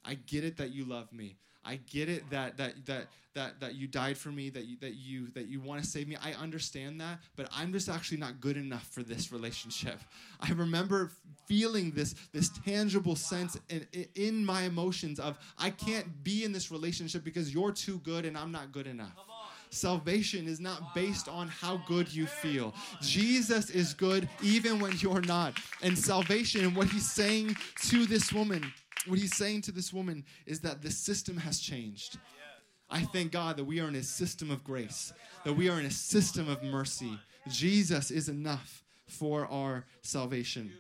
I 0.07 0.15
get 0.15 0.43
it 0.43 0.57
that 0.57 0.71
you 0.71 0.85
love 0.85 1.11
me. 1.11 1.35
I 1.67 1.79
get 1.91 2.07
it 2.07 2.29
that 2.29 2.57
that 2.57 2.85
that 2.85 3.07
that 3.33 3.59
that 3.59 3.75
you 3.75 3.87
died 3.87 4.17
for 4.17 4.29
me, 4.29 4.49
that 4.49 4.65
you 4.65 4.77
that 4.79 4.95
you 4.95 5.27
that 5.33 5.47
you 5.47 5.59
want 5.59 5.83
to 5.83 5.87
save 5.87 6.07
me. 6.07 6.15
I 6.23 6.31
understand 6.33 7.01
that, 7.01 7.19
but 7.35 7.49
I'm 7.51 7.73
just 7.73 7.89
actually 7.89 8.19
not 8.19 8.39
good 8.39 8.55
enough 8.55 8.87
for 8.87 9.03
this 9.03 9.33
relationship. 9.33 9.99
I 10.39 10.51
remember 10.53 11.11
feeling 11.45 11.91
this 11.91 12.15
this 12.31 12.49
tangible 12.65 13.17
sense 13.17 13.59
in, 13.69 13.85
in 14.15 14.45
my 14.45 14.61
emotions 14.61 15.19
of 15.19 15.37
I 15.59 15.71
can't 15.71 16.23
be 16.23 16.45
in 16.45 16.53
this 16.53 16.71
relationship 16.71 17.25
because 17.25 17.53
you're 17.53 17.73
too 17.73 17.99
good 17.99 18.25
and 18.25 18.37
I'm 18.37 18.51
not 18.53 18.71
good 18.71 18.87
enough. 18.87 19.15
Salvation 19.69 20.47
is 20.47 20.61
not 20.61 20.95
based 20.95 21.27
on 21.27 21.49
how 21.49 21.81
good 21.85 22.11
you 22.13 22.25
feel. 22.25 22.73
Jesus 23.01 23.69
is 23.69 23.93
good 23.93 24.29
even 24.41 24.79
when 24.79 24.93
you're 24.99 25.19
not. 25.19 25.59
And 25.83 25.99
salvation 25.99 26.63
and 26.63 26.73
what 26.73 26.87
he's 26.87 27.11
saying 27.11 27.57
to 27.87 28.05
this 28.05 28.31
woman 28.31 28.71
what 29.07 29.19
he's 29.19 29.35
saying 29.35 29.61
to 29.63 29.71
this 29.71 29.93
woman 29.93 30.25
is 30.45 30.59
that 30.61 30.81
the 30.81 30.91
system 30.91 31.37
has 31.37 31.59
changed. 31.59 32.17
I 32.89 33.01
thank 33.01 33.31
God 33.31 33.57
that 33.57 33.65
we 33.65 33.79
are 33.79 33.87
in 33.87 33.95
a 33.95 34.03
system 34.03 34.49
of 34.49 34.63
grace, 34.63 35.11
that 35.43 35.53
we 35.53 35.69
are 35.69 35.79
in 35.79 35.85
a 35.85 35.91
system 35.91 36.49
of 36.49 36.63
mercy, 36.63 37.19
Jesus 37.49 38.11
is 38.11 38.29
enough 38.29 38.83
for 39.07 39.47
our 39.47 39.85
salvation. 40.01 40.71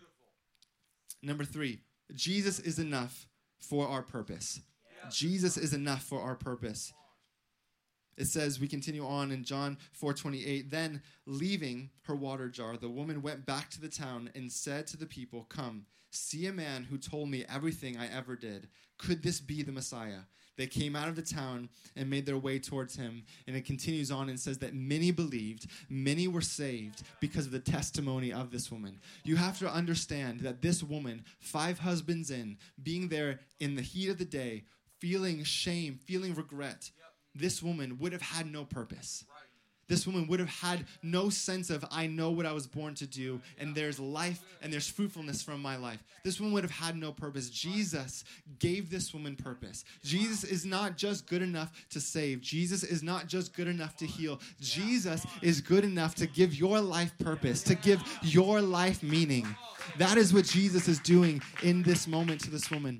Number 1.21 1.43
three, 1.43 1.79
Jesus 2.13 2.59
is 2.59 2.79
enough 2.79 3.27
for 3.59 3.87
our 3.87 4.01
purpose. 4.01 4.61
Jesus 5.09 5.57
is 5.57 5.73
enough 5.73 6.03
for 6.03 6.21
our 6.21 6.35
purpose. 6.35 6.93
It 8.17 8.25
says 8.27 8.59
we 8.59 8.67
continue 8.67 9.05
on 9.05 9.31
in 9.31 9.43
John 9.43 9.77
4:28 9.99 10.69
then 10.69 11.01
leaving 11.25 11.89
her 12.03 12.15
water 12.15 12.49
jar 12.49 12.77
the 12.77 12.89
woman 12.89 13.21
went 13.21 13.45
back 13.45 13.69
to 13.71 13.81
the 13.81 13.89
town 13.89 14.29
and 14.35 14.51
said 14.51 14.87
to 14.87 14.97
the 14.97 15.05
people 15.05 15.45
come 15.49 15.85
see 16.09 16.47
a 16.47 16.53
man 16.53 16.83
who 16.83 16.97
told 16.97 17.29
me 17.29 17.45
everything 17.47 17.97
I 17.97 18.07
ever 18.07 18.35
did. 18.35 18.67
Could 18.97 19.23
this 19.23 19.39
be 19.39 19.61
the 19.61 19.71
Messiah? 19.71 20.21
They 20.57 20.65
came 20.65 20.95
out 20.95 21.07
of 21.07 21.15
the 21.15 21.21
town 21.21 21.69
and 21.95 22.09
made 22.09 22.25
their 22.25 22.37
way 22.37 22.57
towards 22.57 22.95
him. 22.95 23.23
And 23.45 23.55
it 23.55 23.65
continues 23.65 24.09
on 24.09 24.27
and 24.27 24.39
says 24.39 24.57
that 24.59 24.73
many 24.73 25.11
believed 25.11 25.67
many 25.87 26.27
were 26.27 26.41
saved 26.41 27.03
because 27.21 27.45
of 27.45 27.51
the 27.51 27.59
testimony 27.59 28.33
of 28.33 28.49
this 28.49 28.71
woman. 28.71 28.99
You 29.23 29.35
have 29.35 29.59
to 29.59 29.71
understand 29.71 30.39
that 30.41 30.61
this 30.63 30.81
woman 30.81 31.23
five 31.39 31.79
husbands 31.79 32.31
in 32.31 32.57
being 32.81 33.09
there 33.09 33.39
in 33.59 33.75
the 33.75 33.83
heat 33.83 34.09
of 34.09 34.17
the 34.17 34.25
day 34.25 34.63
feeling 34.99 35.43
shame 35.43 35.99
feeling 36.05 36.33
regret 36.33 36.89
this 37.37 37.61
woman 37.61 37.97
would 37.99 38.13
have 38.13 38.21
had 38.21 38.51
no 38.51 38.65
purpose. 38.65 39.25
This 39.87 40.05
woman 40.05 40.27
would 40.27 40.39
have 40.39 40.49
had 40.49 40.85
no 41.01 41.29
sense 41.29 41.69
of, 41.69 41.85
I 41.89 42.07
know 42.07 42.31
what 42.31 42.45
I 42.45 42.51
was 42.51 42.67
born 42.67 42.93
to 42.95 43.07
do, 43.07 43.39
and 43.57 43.73
there's 43.73 43.99
life 43.99 44.41
and 44.61 44.71
there's 44.71 44.89
fruitfulness 44.89 45.41
from 45.41 45.61
my 45.61 45.77
life. 45.77 46.03
This 46.25 46.39
woman 46.39 46.53
would 46.55 46.63
have 46.63 46.71
had 46.71 46.97
no 46.97 47.13
purpose. 47.13 47.49
Jesus 47.49 48.25
gave 48.59 48.89
this 48.89 49.13
woman 49.13 49.37
purpose. 49.37 49.85
Jesus 50.03 50.43
is 50.43 50.65
not 50.65 50.97
just 50.97 51.25
good 51.25 51.41
enough 51.41 51.71
to 51.91 52.01
save, 52.01 52.41
Jesus 52.41 52.83
is 52.83 53.01
not 53.01 53.27
just 53.27 53.53
good 53.53 53.67
enough 53.67 53.95
to 53.97 54.05
heal. 54.05 54.41
Jesus 54.59 55.25
is 55.41 55.61
good 55.61 55.85
enough 55.85 56.15
to 56.15 56.27
give 56.27 56.53
your 56.53 56.81
life 56.81 57.17
purpose, 57.19 57.63
to 57.63 57.75
give 57.75 58.03
your 58.21 58.61
life 58.61 59.01
meaning. 59.01 59.47
That 59.97 60.17
is 60.17 60.33
what 60.33 60.45
Jesus 60.45 60.89
is 60.89 60.99
doing 60.99 61.41
in 61.63 61.81
this 61.81 62.07
moment 62.07 62.41
to 62.41 62.51
this 62.51 62.69
woman. 62.69 62.99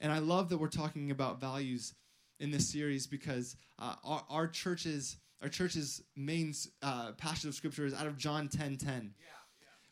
And 0.00 0.10
I 0.10 0.18
love 0.18 0.48
that 0.48 0.58
we're 0.58 0.68
talking 0.68 1.12
about 1.12 1.40
values 1.40 1.94
in 2.40 2.50
this 2.50 2.68
series 2.68 3.06
because 3.06 3.56
uh, 3.78 3.94
our, 4.04 4.24
our 4.28 4.48
church's 4.48 5.18
our 5.42 5.48
church's 5.48 6.02
main 6.16 6.52
uh, 6.82 7.12
passage 7.12 7.46
of 7.46 7.54
scripture 7.54 7.86
is 7.86 7.94
out 7.94 8.06
of 8.06 8.18
John 8.18 8.48
10 8.48 8.76
10. 8.76 9.14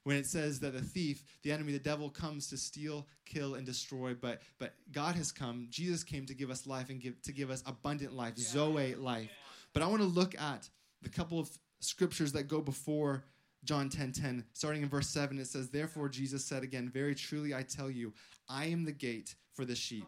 When 0.04 0.16
it 0.16 0.26
says 0.26 0.61
that 0.61 0.72
the 0.72 0.80
thief, 0.80 1.22
the 1.42 1.52
enemy, 1.52 1.72
the 1.72 1.78
devil 1.78 2.08
comes 2.08 2.48
to 2.48 2.56
steal, 2.56 3.06
kill, 3.26 3.54
and 3.54 3.66
destroy, 3.66 4.14
but 4.14 4.40
but 4.58 4.74
God 4.90 5.14
has 5.16 5.32
come, 5.32 5.66
Jesus 5.70 6.02
came 6.02 6.24
to 6.26 6.34
give 6.34 6.50
us 6.50 6.66
life 6.66 6.88
and 6.88 7.00
give 7.00 7.20
to 7.22 7.32
give 7.32 7.50
us 7.50 7.62
abundant 7.66 8.14
life, 8.14 8.34
yeah. 8.37 8.44
Zoe 8.44 8.94
life. 8.94 9.30
But 9.74 9.82
I 9.82 9.87
want 9.87 10.00
to 10.00 10.08
look 10.08 10.38
at 10.40 10.68
the 11.02 11.08
couple 11.08 11.38
of 11.38 11.50
scriptures 11.80 12.32
that 12.32 12.44
go 12.44 12.61
before 12.61 13.24
John 13.64 13.88
10 13.88 14.12
10. 14.12 14.44
Starting 14.54 14.82
in 14.82 14.88
verse 14.88 15.08
7, 15.08 15.38
it 15.38 15.46
says, 15.46 15.68
Therefore 15.68 16.08
Jesus 16.08 16.44
said 16.44 16.62
again, 16.62 16.88
Very 16.88 17.14
truly 17.14 17.54
I 17.54 17.62
tell 17.62 17.90
you, 17.90 18.12
I 18.48 18.66
am 18.66 18.84
the 18.84 18.92
gate 18.92 19.34
for 19.52 19.64
the 19.64 19.74
sheep. 19.74 20.06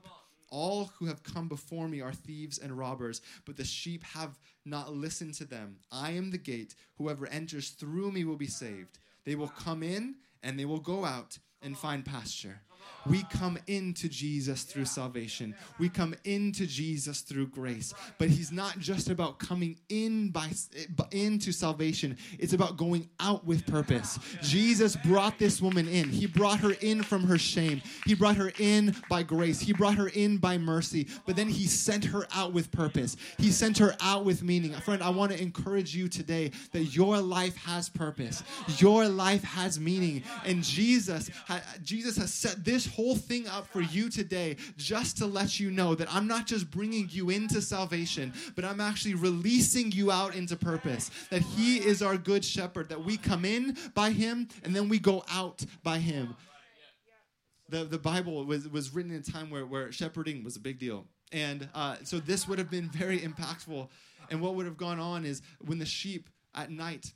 All 0.50 0.86
who 0.98 1.06
have 1.06 1.22
come 1.22 1.48
before 1.48 1.88
me 1.88 2.00
are 2.00 2.12
thieves 2.12 2.58
and 2.58 2.76
robbers, 2.76 3.20
but 3.44 3.56
the 3.56 3.64
sheep 3.64 4.02
have 4.02 4.38
not 4.64 4.92
listened 4.92 5.34
to 5.34 5.44
them. 5.44 5.76
I 5.92 6.10
am 6.12 6.30
the 6.30 6.38
gate. 6.38 6.74
Whoever 6.98 7.26
enters 7.28 7.70
through 7.70 8.10
me 8.12 8.24
will 8.24 8.36
be 8.36 8.48
saved. 8.48 8.98
They 9.24 9.36
will 9.36 9.48
come 9.48 9.82
in 9.82 10.16
and 10.42 10.58
they 10.58 10.64
will 10.64 10.80
go 10.80 11.04
out 11.04 11.38
and 11.62 11.78
find 11.78 12.04
pasture. 12.04 12.62
We 13.06 13.24
come 13.24 13.58
into 13.66 14.08
Jesus 14.08 14.62
through 14.62 14.84
salvation. 14.84 15.54
We 15.78 15.88
come 15.88 16.14
into 16.24 16.66
Jesus 16.66 17.20
through 17.20 17.48
grace. 17.48 17.94
But 18.18 18.28
he's 18.28 18.52
not 18.52 18.78
just 18.78 19.08
about 19.10 19.38
coming 19.38 19.76
in 19.88 20.30
by 20.30 20.50
into 21.10 21.52
salvation. 21.52 22.16
It's 22.38 22.52
about 22.52 22.76
going 22.76 23.08
out 23.18 23.44
with 23.44 23.66
purpose. 23.66 24.18
Jesus 24.42 24.96
brought 24.96 25.38
this 25.38 25.60
woman 25.62 25.88
in. 25.88 26.08
He 26.08 26.26
brought 26.26 26.60
her 26.60 26.72
in 26.80 27.02
from 27.02 27.24
her 27.24 27.38
shame. 27.38 27.82
He 28.04 28.14
brought 28.14 28.36
her 28.36 28.52
in 28.58 28.94
by 29.08 29.22
grace. 29.22 29.60
He 29.60 29.72
brought 29.72 29.94
her 29.96 30.08
in 30.08 30.38
by 30.38 30.58
mercy. 30.58 31.08
But 31.26 31.36
then 31.36 31.48
he 31.48 31.66
sent 31.66 32.04
her 32.06 32.26
out 32.34 32.52
with 32.52 32.70
purpose. 32.70 33.16
He 33.38 33.50
sent 33.50 33.78
her 33.78 33.94
out 34.00 34.24
with 34.24 34.42
meaning. 34.42 34.72
Friend, 34.72 35.02
I 35.02 35.10
want 35.10 35.32
to 35.32 35.40
encourage 35.40 35.94
you 35.94 36.08
today 36.08 36.50
that 36.72 36.84
your 36.84 37.18
life 37.18 37.56
has 37.56 37.88
purpose. 37.88 38.42
Your 38.78 39.08
life 39.08 39.42
has 39.44 39.80
meaning. 39.80 40.22
And 40.44 40.62
Jesus 40.62 41.30
Jesus 41.82 42.16
has 42.16 42.32
set 42.32 42.64
this 42.64 42.69
whole 42.78 43.16
thing 43.16 43.46
up 43.48 43.66
for 43.66 43.80
you 43.80 44.08
today 44.08 44.56
just 44.76 45.16
to 45.18 45.26
let 45.26 45.58
you 45.58 45.70
know 45.70 45.94
that 45.94 46.12
I'm 46.12 46.26
not 46.26 46.46
just 46.46 46.70
bringing 46.70 47.08
you 47.10 47.30
into 47.30 47.60
salvation, 47.60 48.32
but 48.54 48.64
I'm 48.64 48.80
actually 48.80 49.14
releasing 49.14 49.92
you 49.92 50.10
out 50.10 50.34
into 50.34 50.56
purpose. 50.56 51.10
That 51.30 51.42
He 51.42 51.78
is 51.78 52.02
our 52.02 52.16
good 52.16 52.44
shepherd, 52.44 52.88
that 52.88 53.04
we 53.04 53.16
come 53.16 53.44
in 53.44 53.76
by 53.94 54.10
Him 54.10 54.48
and 54.64 54.74
then 54.74 54.88
we 54.88 54.98
go 54.98 55.24
out 55.30 55.64
by 55.82 55.98
Him. 55.98 56.36
The, 57.68 57.84
the 57.84 57.98
Bible 57.98 58.44
was, 58.44 58.68
was 58.68 58.92
written 58.92 59.12
in 59.12 59.20
a 59.20 59.22
time 59.22 59.50
where, 59.50 59.64
where 59.64 59.92
shepherding 59.92 60.42
was 60.42 60.56
a 60.56 60.60
big 60.60 60.78
deal. 60.78 61.06
And 61.32 61.68
uh, 61.74 61.96
so 62.02 62.18
this 62.18 62.48
would 62.48 62.58
have 62.58 62.70
been 62.70 62.88
very 62.88 63.20
impactful. 63.20 63.88
And 64.30 64.40
what 64.40 64.54
would 64.54 64.66
have 64.66 64.76
gone 64.76 64.98
on 64.98 65.24
is 65.24 65.42
when 65.60 65.78
the 65.78 65.86
sheep 65.86 66.28
at 66.54 66.70
night, 66.70 67.12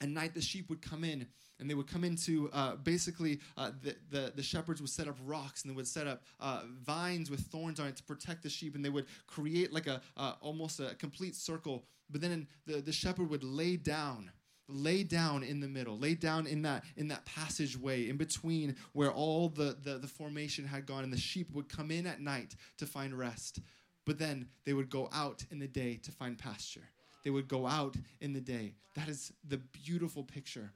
at 0.00 0.08
night 0.08 0.34
the 0.34 0.42
sheep 0.42 0.68
would 0.68 0.82
come 0.82 1.04
in 1.04 1.26
and 1.60 1.68
they 1.68 1.74
would 1.74 1.86
come 1.86 2.04
into 2.04 2.50
uh, 2.52 2.76
basically 2.76 3.40
uh, 3.56 3.70
the, 3.82 3.94
the, 4.10 4.32
the, 4.34 4.42
shepherds 4.42 4.80
would 4.80 4.90
set 4.90 5.06
up 5.06 5.16
rocks 5.24 5.62
and 5.62 5.70
they 5.70 5.76
would 5.76 5.86
set 5.86 6.06
up 6.06 6.22
uh, 6.40 6.62
vines 6.82 7.30
with 7.30 7.40
thorns 7.40 7.78
on 7.78 7.86
it 7.86 7.96
to 7.96 8.02
protect 8.02 8.42
the 8.42 8.48
sheep 8.48 8.74
and 8.74 8.84
they 8.84 8.88
would 8.88 9.06
create 9.26 9.72
like 9.72 9.86
a 9.86 10.00
uh, 10.16 10.32
almost 10.40 10.80
a 10.80 10.94
complete 10.96 11.36
circle. 11.36 11.84
But 12.10 12.20
then 12.20 12.48
the, 12.66 12.80
the 12.80 12.92
shepherd 12.92 13.30
would 13.30 13.44
lay 13.44 13.76
down 13.76 14.30
lay 14.72 15.02
down 15.02 15.42
in 15.42 15.58
the 15.58 15.66
middle 15.66 15.98
lay 15.98 16.14
down 16.14 16.46
in 16.46 16.62
that 16.62 16.84
in 16.96 17.08
that 17.08 17.24
passageway 17.24 18.08
in 18.08 18.16
between 18.16 18.76
where 18.92 19.10
all 19.10 19.48
the, 19.48 19.76
the 19.82 19.98
the 19.98 20.06
formation 20.06 20.64
had 20.64 20.86
gone 20.86 21.02
and 21.02 21.12
the 21.12 21.18
sheep 21.18 21.50
would 21.52 21.68
come 21.68 21.90
in 21.90 22.06
at 22.06 22.20
night 22.20 22.54
to 22.78 22.86
find 22.86 23.16
rest. 23.16 23.60
But 24.06 24.18
then 24.18 24.48
they 24.64 24.72
would 24.72 24.90
go 24.90 25.08
out 25.12 25.44
in 25.50 25.58
the 25.58 25.68
day 25.68 25.96
to 26.02 26.10
find 26.10 26.38
pasture. 26.38 26.88
They 27.22 27.30
would 27.30 27.48
go 27.48 27.66
out 27.66 27.96
in 28.20 28.32
the 28.32 28.40
day. 28.40 28.74
That 28.96 29.08
is 29.08 29.32
the 29.46 29.58
beautiful 29.58 30.24
picture 30.24 30.72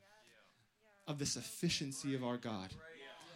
of 1.07 1.19
the 1.19 1.27
sufficiency 1.27 2.15
of 2.15 2.25
our 2.25 2.37
God, 2.37 2.71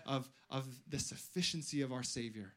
of, 0.06 0.28
of 0.50 0.66
the 0.88 0.98
sufficiency 0.98 1.82
of 1.82 1.92
our 1.92 2.02
Savior, 2.02 2.54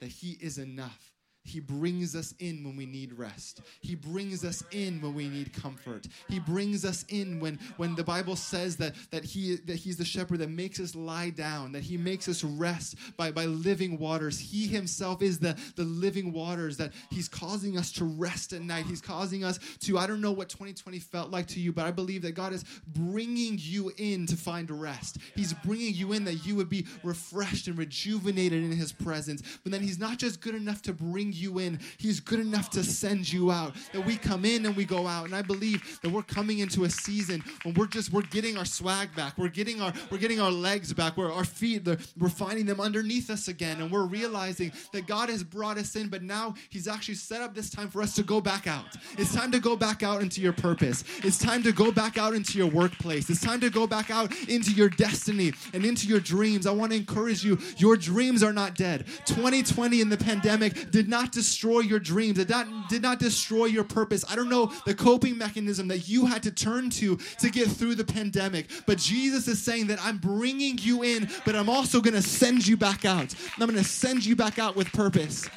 that 0.00 0.08
He 0.10 0.32
is 0.32 0.58
enough 0.58 1.13
he 1.44 1.60
brings 1.60 2.16
us 2.16 2.32
in 2.38 2.64
when 2.64 2.74
we 2.74 2.86
need 2.86 3.12
rest. 3.12 3.60
He 3.82 3.94
brings 3.94 4.46
us 4.46 4.64
in 4.70 5.02
when 5.02 5.12
we 5.12 5.28
need 5.28 5.52
comfort. 5.52 6.08
He 6.26 6.38
brings 6.38 6.86
us 6.86 7.04
in 7.10 7.38
when, 7.38 7.58
when 7.76 7.94
the 7.94 8.02
Bible 8.02 8.34
says 8.34 8.78
that, 8.78 8.94
that, 9.10 9.24
he, 9.24 9.56
that 9.66 9.76
He's 9.76 9.98
the 9.98 10.06
shepherd 10.06 10.38
that 10.38 10.48
makes 10.48 10.80
us 10.80 10.94
lie 10.94 11.28
down, 11.28 11.72
that 11.72 11.82
He 11.82 11.98
makes 11.98 12.28
us 12.28 12.42
rest 12.42 12.96
by, 13.18 13.30
by 13.30 13.44
living 13.44 13.98
waters. 13.98 14.38
He 14.38 14.66
Himself 14.66 15.20
is 15.20 15.38
the, 15.38 15.54
the 15.76 15.84
living 15.84 16.32
waters, 16.32 16.78
that 16.78 16.92
He's 17.10 17.28
causing 17.28 17.76
us 17.76 17.92
to 17.92 18.06
rest 18.06 18.54
at 18.54 18.62
night. 18.62 18.86
He's 18.86 19.02
causing 19.02 19.44
us 19.44 19.58
to, 19.80 19.98
I 19.98 20.06
don't 20.06 20.22
know 20.22 20.32
what 20.32 20.48
2020 20.48 20.98
felt 20.98 21.30
like 21.30 21.46
to 21.48 21.60
you, 21.60 21.74
but 21.74 21.84
I 21.84 21.90
believe 21.90 22.22
that 22.22 22.32
God 22.32 22.54
is 22.54 22.64
bringing 22.86 23.58
you 23.60 23.92
in 23.98 24.24
to 24.26 24.36
find 24.36 24.70
rest. 24.70 25.18
He's 25.36 25.52
bringing 25.52 25.92
you 25.92 26.14
in 26.14 26.24
that 26.24 26.46
you 26.46 26.56
would 26.56 26.70
be 26.70 26.86
refreshed 27.02 27.68
and 27.68 27.76
rejuvenated 27.76 28.64
in 28.64 28.72
His 28.72 28.92
presence. 28.92 29.42
But 29.62 29.72
then 29.72 29.82
He's 29.82 29.98
not 29.98 30.16
just 30.16 30.40
good 30.40 30.54
enough 30.54 30.80
to 30.82 30.94
bring 30.94 31.33
you 31.34 31.58
in, 31.58 31.78
He's 31.98 32.20
good 32.20 32.40
enough 32.40 32.70
to 32.70 32.84
send 32.84 33.32
you 33.32 33.50
out. 33.50 33.74
That 33.92 34.04
we 34.04 34.16
come 34.16 34.44
in 34.44 34.66
and 34.66 34.76
we 34.76 34.84
go 34.84 35.06
out. 35.06 35.26
And 35.26 35.34
I 35.34 35.42
believe 35.42 36.00
that 36.02 36.10
we're 36.10 36.22
coming 36.22 36.60
into 36.60 36.84
a 36.84 36.90
season 36.90 37.42
when 37.62 37.74
we're 37.74 37.86
just 37.86 38.12
we're 38.12 38.22
getting 38.22 38.56
our 38.56 38.64
swag 38.64 39.14
back. 39.14 39.36
We're 39.38 39.48
getting 39.48 39.80
our 39.80 39.92
we're 40.10 40.18
getting 40.18 40.40
our 40.40 40.50
legs 40.50 40.92
back. 40.92 41.16
We're 41.16 41.32
our 41.32 41.44
feet, 41.44 41.86
we're 42.18 42.28
finding 42.28 42.66
them 42.66 42.80
underneath 42.80 43.30
us 43.30 43.48
again. 43.48 43.80
And 43.80 43.90
we're 43.90 44.06
realizing 44.06 44.72
that 44.92 45.06
God 45.06 45.28
has 45.28 45.42
brought 45.42 45.78
us 45.78 45.96
in, 45.96 46.08
but 46.08 46.22
now 46.22 46.54
He's 46.70 46.88
actually 46.88 47.14
set 47.14 47.40
up 47.40 47.54
this 47.54 47.70
time 47.70 47.88
for 47.88 48.02
us 48.02 48.14
to 48.14 48.22
go 48.22 48.40
back 48.40 48.66
out. 48.66 48.84
It's 49.18 49.34
time 49.34 49.50
to 49.52 49.58
go 49.58 49.76
back 49.76 50.02
out 50.02 50.22
into 50.22 50.40
your 50.40 50.52
purpose. 50.52 51.04
It's 51.22 51.38
time 51.38 51.62
to 51.62 51.72
go 51.72 51.90
back 51.90 52.18
out 52.18 52.34
into 52.34 52.58
your 52.58 52.68
workplace. 52.68 53.28
It's 53.30 53.40
time 53.40 53.60
to 53.60 53.70
go 53.70 53.86
back 53.86 54.10
out 54.10 54.34
into 54.48 54.72
your 54.72 54.88
destiny 54.88 55.52
and 55.72 55.84
into 55.84 56.06
your 56.06 56.20
dreams. 56.20 56.66
I 56.66 56.72
want 56.72 56.92
to 56.92 56.98
encourage 56.98 57.44
you, 57.44 57.58
your 57.78 57.96
dreams 57.96 58.42
are 58.42 58.52
not 58.52 58.74
dead. 58.74 59.06
2020 59.26 60.00
and 60.00 60.10
the 60.10 60.16
pandemic 60.16 60.90
did 60.90 61.08
not 61.08 61.23
not 61.24 61.32
destroy 61.32 61.80
your 61.80 61.98
dreams. 61.98 62.38
It 62.38 62.50
not, 62.50 62.66
did 62.90 63.00
not 63.00 63.18
destroy 63.18 63.64
your 63.64 63.84
purpose. 63.84 64.24
I 64.28 64.36
don't 64.36 64.50
know 64.50 64.70
the 64.84 64.94
coping 64.94 65.38
mechanism 65.38 65.88
that 65.88 66.06
you 66.06 66.26
had 66.26 66.42
to 66.42 66.50
turn 66.50 66.90
to 66.90 67.16
to 67.16 67.50
get 67.50 67.68
through 67.68 67.94
the 67.94 68.04
pandemic. 68.04 68.68
But 68.86 68.98
Jesus 68.98 69.48
is 69.48 69.60
saying 69.62 69.86
that 69.86 69.98
I'm 70.02 70.18
bringing 70.18 70.76
you 70.78 71.02
in, 71.02 71.30
but 71.46 71.56
I'm 71.56 71.70
also 71.70 72.02
going 72.02 72.14
to 72.14 72.22
send 72.22 72.66
you 72.66 72.76
back 72.76 73.06
out. 73.06 73.34
I'm 73.58 73.66
going 73.66 73.82
to 73.82 73.88
send 73.88 74.26
you 74.26 74.36
back 74.36 74.58
out 74.58 74.76
with 74.76 74.92
purpose. 74.92 75.48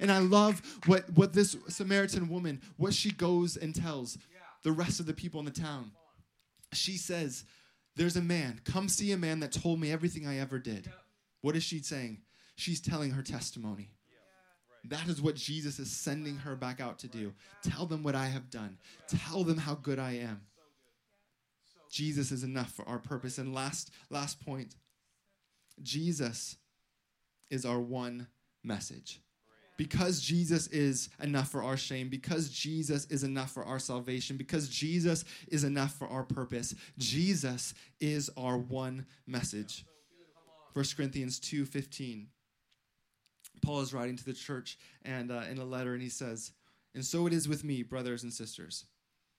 And 0.00 0.10
I 0.10 0.18
love 0.18 0.60
what, 0.86 1.08
what 1.14 1.32
this 1.32 1.56
Samaritan 1.68 2.28
woman, 2.28 2.60
what 2.76 2.92
she 2.92 3.12
goes 3.12 3.56
and 3.56 3.72
tells 3.72 4.18
the 4.64 4.72
rest 4.72 4.98
of 4.98 5.06
the 5.06 5.14
people 5.14 5.38
in 5.38 5.46
the 5.46 5.52
town. 5.52 5.92
She 6.72 6.96
says, 6.96 7.44
There's 7.94 8.16
a 8.16 8.22
man. 8.22 8.60
Come 8.64 8.88
see 8.88 9.12
a 9.12 9.16
man 9.16 9.38
that 9.40 9.52
told 9.52 9.78
me 9.78 9.92
everything 9.92 10.26
I 10.26 10.38
ever 10.40 10.58
did. 10.58 10.90
What 11.40 11.54
is 11.54 11.62
she 11.62 11.78
saying? 11.78 12.22
She's 12.56 12.80
telling 12.80 13.12
her 13.12 13.22
testimony. 13.22 13.93
That 14.88 15.08
is 15.08 15.22
what 15.22 15.34
Jesus 15.34 15.78
is 15.78 15.90
sending 15.90 16.36
her 16.36 16.54
back 16.54 16.80
out 16.80 16.98
to 17.00 17.08
do. 17.08 17.32
Tell 17.62 17.86
them 17.86 18.02
what 18.02 18.14
I 18.14 18.26
have 18.26 18.50
done. 18.50 18.76
Tell 19.08 19.42
them 19.42 19.58
how 19.58 19.74
good 19.74 19.98
I 19.98 20.12
am. 20.12 20.42
Jesus 21.90 22.32
is 22.32 22.42
enough 22.42 22.72
for 22.72 22.86
our 22.88 22.98
purpose. 22.98 23.38
And 23.38 23.54
last 23.54 23.90
last 24.10 24.44
point, 24.44 24.74
Jesus 25.82 26.56
is 27.50 27.64
our 27.64 27.80
one 27.80 28.26
message. 28.62 29.20
Because 29.76 30.20
Jesus 30.20 30.68
is 30.68 31.08
enough 31.20 31.50
for 31.50 31.62
our 31.62 31.76
shame, 31.76 32.08
because 32.08 32.48
Jesus 32.48 33.06
is 33.06 33.24
enough 33.24 33.50
for 33.50 33.64
our 33.64 33.80
salvation, 33.80 34.36
because 34.36 34.68
Jesus 34.68 35.24
is 35.48 35.64
enough 35.64 35.92
for 35.94 36.06
our 36.06 36.22
purpose, 36.22 36.74
Jesus 36.96 37.74
is 38.00 38.30
our 38.36 38.56
one 38.56 39.06
message. 39.26 39.84
1 40.74 40.96
Corinthians 40.96 41.40
2:15. 41.40 42.26
Paul 43.62 43.80
is 43.80 43.94
writing 43.94 44.16
to 44.16 44.24
the 44.24 44.32
church 44.32 44.78
and 45.04 45.30
uh, 45.30 45.42
in 45.50 45.58
a 45.58 45.64
letter 45.64 45.94
and 45.94 46.02
he 46.02 46.08
says, 46.08 46.52
"And 46.94 47.04
so 47.04 47.26
it 47.26 47.32
is 47.32 47.48
with 47.48 47.64
me, 47.64 47.82
brothers 47.82 48.22
and 48.22 48.32
sisters. 48.32 48.84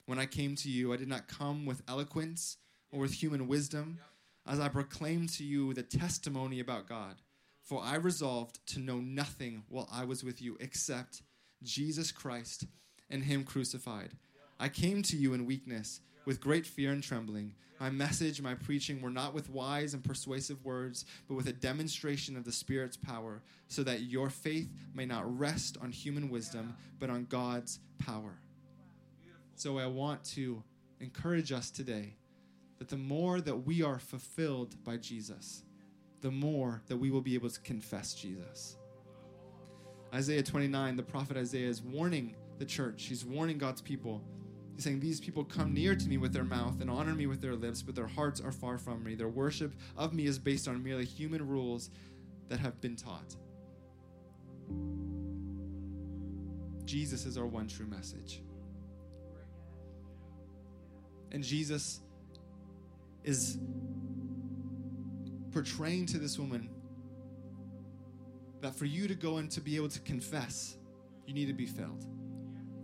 When 0.05 0.19
I 0.19 0.25
came 0.25 0.55
to 0.57 0.69
you, 0.69 0.93
I 0.93 0.97
did 0.97 1.07
not 1.07 1.27
come 1.27 1.65
with 1.65 1.81
eloquence 1.87 2.57
or 2.91 2.99
with 2.99 3.13
human 3.13 3.47
wisdom, 3.47 3.99
as 4.47 4.59
I 4.59 4.67
proclaimed 4.67 5.29
to 5.29 5.43
you 5.43 5.73
the 5.73 5.83
testimony 5.83 6.59
about 6.59 6.87
God. 6.87 7.15
For 7.61 7.81
I 7.81 7.95
resolved 7.95 8.59
to 8.67 8.79
know 8.79 8.97
nothing 8.99 9.63
while 9.69 9.89
I 9.91 10.05
was 10.05 10.23
with 10.23 10.41
you 10.41 10.55
except 10.59 11.23
Jesus 11.63 12.11
Christ 12.11 12.65
and 13.09 13.23
Him 13.23 13.43
crucified. 13.43 14.11
I 14.59 14.69
came 14.69 15.01
to 15.03 15.17
you 15.17 15.33
in 15.33 15.45
weakness, 15.47 16.01
with 16.25 16.41
great 16.41 16.65
fear 16.65 16.91
and 16.91 17.03
trembling. 17.03 17.53
My 17.79 17.89
message, 17.89 18.41
my 18.41 18.55
preaching 18.55 19.01
were 19.01 19.09
not 19.09 19.33
with 19.33 19.49
wise 19.49 19.93
and 19.93 20.03
persuasive 20.03 20.63
words, 20.63 21.05
but 21.27 21.35
with 21.35 21.47
a 21.47 21.53
demonstration 21.53 22.37
of 22.37 22.45
the 22.45 22.51
Spirit's 22.51 22.97
power, 22.97 23.41
so 23.67 23.83
that 23.83 24.03
your 24.03 24.29
faith 24.29 24.69
may 24.93 25.05
not 25.05 25.37
rest 25.37 25.77
on 25.81 25.91
human 25.91 26.29
wisdom, 26.29 26.75
but 26.99 27.09
on 27.09 27.25
God's 27.25 27.79
power. 27.97 28.39
So 29.55 29.77
I 29.77 29.87
want 29.87 30.23
to 30.35 30.63
encourage 30.99 31.51
us 31.51 31.69
today 31.69 32.15
that 32.77 32.89
the 32.89 32.97
more 32.97 33.41
that 33.41 33.55
we 33.55 33.83
are 33.83 33.99
fulfilled 33.99 34.75
by 34.83 34.97
Jesus, 34.97 35.63
the 36.21 36.31
more 36.31 36.81
that 36.87 36.97
we 36.97 37.11
will 37.11 37.21
be 37.21 37.35
able 37.35 37.49
to 37.49 37.59
confess 37.61 38.13
Jesus. 38.13 38.77
Isaiah 40.13 40.43
29, 40.43 40.95
the 40.95 41.03
prophet 41.03 41.37
Isaiah 41.37 41.67
is 41.67 41.81
warning 41.81 42.35
the 42.57 42.65
church, 42.65 43.03
he's 43.03 43.25
warning 43.25 43.57
God's 43.57 43.81
people. 43.81 44.21
He's 44.75 44.83
saying, 44.83 44.99
These 44.99 45.21
people 45.21 45.43
come 45.43 45.73
near 45.73 45.95
to 45.95 46.07
me 46.07 46.17
with 46.17 46.33
their 46.33 46.43
mouth 46.43 46.81
and 46.81 46.89
honor 46.89 47.15
me 47.15 47.27
with 47.27 47.41
their 47.41 47.55
lips, 47.55 47.81
but 47.81 47.95
their 47.95 48.07
hearts 48.07 48.41
are 48.41 48.51
far 48.51 48.77
from 48.77 49.03
me. 49.03 49.15
Their 49.15 49.29
worship 49.29 49.73
of 49.97 50.13
me 50.13 50.25
is 50.25 50.37
based 50.37 50.67
on 50.67 50.83
merely 50.83 51.05
human 51.05 51.47
rules 51.47 51.89
that 52.49 52.59
have 52.59 52.79
been 52.81 52.95
taught. 52.95 53.35
Jesus 56.83 57.25
is 57.25 57.37
our 57.37 57.45
one 57.45 57.67
true 57.67 57.87
message. 57.87 58.41
And 61.31 61.43
Jesus 61.43 62.01
is 63.23 63.57
portraying 65.51 66.05
to 66.07 66.19
this 66.19 66.37
woman 66.37 66.69
that 68.61 68.75
for 68.75 68.85
you 68.85 69.07
to 69.07 69.15
go 69.15 69.37
and 69.37 69.49
to 69.51 69.61
be 69.61 69.75
able 69.77 69.89
to 69.89 69.99
confess, 70.01 70.77
you 71.25 71.33
need 71.33 71.47
to 71.47 71.53
be 71.53 71.65
filled. 71.65 72.05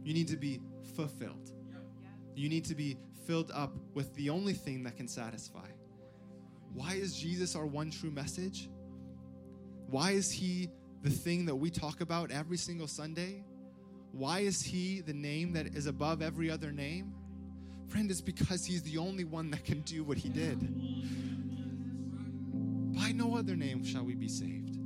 You 0.03 0.13
need 0.13 0.29
to 0.29 0.37
be 0.37 0.61
fulfilled. 0.95 1.51
You 2.35 2.49
need 2.49 2.65
to 2.65 2.75
be 2.75 2.97
filled 3.25 3.51
up 3.51 3.73
with 3.93 4.13
the 4.15 4.29
only 4.29 4.53
thing 4.53 4.83
that 4.83 4.97
can 4.97 5.07
satisfy. 5.07 5.67
Why 6.73 6.93
is 6.93 7.15
Jesus 7.15 7.55
our 7.55 7.65
one 7.65 7.91
true 7.91 8.11
message? 8.11 8.69
Why 9.87 10.11
is 10.11 10.31
he 10.31 10.69
the 11.01 11.09
thing 11.09 11.45
that 11.45 11.55
we 11.55 11.69
talk 11.69 12.01
about 12.01 12.31
every 12.31 12.57
single 12.57 12.87
Sunday? 12.87 13.43
Why 14.11 14.39
is 14.39 14.61
he 14.61 15.01
the 15.01 15.13
name 15.13 15.53
that 15.53 15.75
is 15.75 15.85
above 15.85 16.21
every 16.21 16.49
other 16.49 16.71
name? 16.71 17.13
Friend, 17.87 18.09
it's 18.09 18.21
because 18.21 18.65
he's 18.65 18.83
the 18.83 18.97
only 18.97 19.25
one 19.25 19.51
that 19.51 19.65
can 19.65 19.81
do 19.81 20.03
what 20.03 20.17
he 20.17 20.29
did. 20.29 20.59
By 22.95 23.11
no 23.11 23.35
other 23.35 23.55
name 23.55 23.83
shall 23.83 24.03
we 24.03 24.15
be 24.15 24.29
saved. 24.29 24.77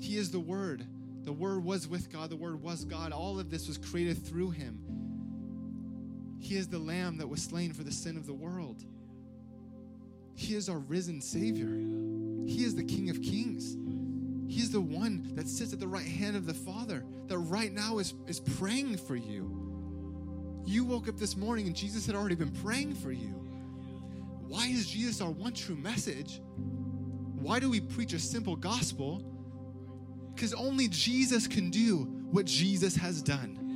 He 0.00 0.16
is 0.16 0.30
the 0.30 0.40
Word. 0.40 0.86
The 1.22 1.32
Word 1.32 1.64
was 1.64 1.86
with 1.86 2.10
God, 2.10 2.30
the 2.30 2.36
Word 2.36 2.62
was 2.62 2.84
God. 2.84 3.12
All 3.12 3.38
of 3.38 3.50
this 3.50 3.68
was 3.68 3.78
created 3.78 4.24
through 4.26 4.50
him. 4.50 4.87
He 6.40 6.56
is 6.56 6.68
the 6.68 6.78
Lamb 6.78 7.18
that 7.18 7.28
was 7.28 7.42
slain 7.42 7.72
for 7.72 7.82
the 7.82 7.92
sin 7.92 8.16
of 8.16 8.26
the 8.26 8.34
world. 8.34 8.84
He 10.34 10.54
is 10.54 10.68
our 10.68 10.78
risen 10.78 11.20
Savior. 11.20 11.66
He 12.46 12.64
is 12.64 12.74
the 12.74 12.84
King 12.84 13.10
of 13.10 13.20
Kings. 13.20 13.76
He 14.48 14.62
is 14.62 14.70
the 14.70 14.80
one 14.80 15.32
that 15.34 15.48
sits 15.48 15.72
at 15.72 15.80
the 15.80 15.88
right 15.88 16.06
hand 16.06 16.36
of 16.36 16.46
the 16.46 16.54
Father, 16.54 17.04
that 17.26 17.38
right 17.38 17.72
now 17.72 17.98
is, 17.98 18.14
is 18.26 18.40
praying 18.40 18.96
for 18.96 19.16
you. 19.16 20.62
You 20.64 20.84
woke 20.84 21.08
up 21.08 21.18
this 21.18 21.36
morning 21.36 21.66
and 21.66 21.74
Jesus 21.74 22.06
had 22.06 22.14
already 22.14 22.34
been 22.34 22.52
praying 22.52 22.94
for 22.94 23.10
you. 23.10 23.34
Why 24.46 24.68
is 24.68 24.88
Jesus 24.88 25.20
our 25.20 25.30
one 25.30 25.52
true 25.52 25.76
message? 25.76 26.40
Why 27.40 27.58
do 27.58 27.68
we 27.68 27.80
preach 27.80 28.12
a 28.14 28.18
simple 28.18 28.56
gospel? 28.56 29.22
Because 30.34 30.54
only 30.54 30.88
Jesus 30.88 31.46
can 31.46 31.68
do 31.70 32.04
what 32.30 32.46
Jesus 32.46 32.96
has 32.96 33.20
done. 33.22 33.67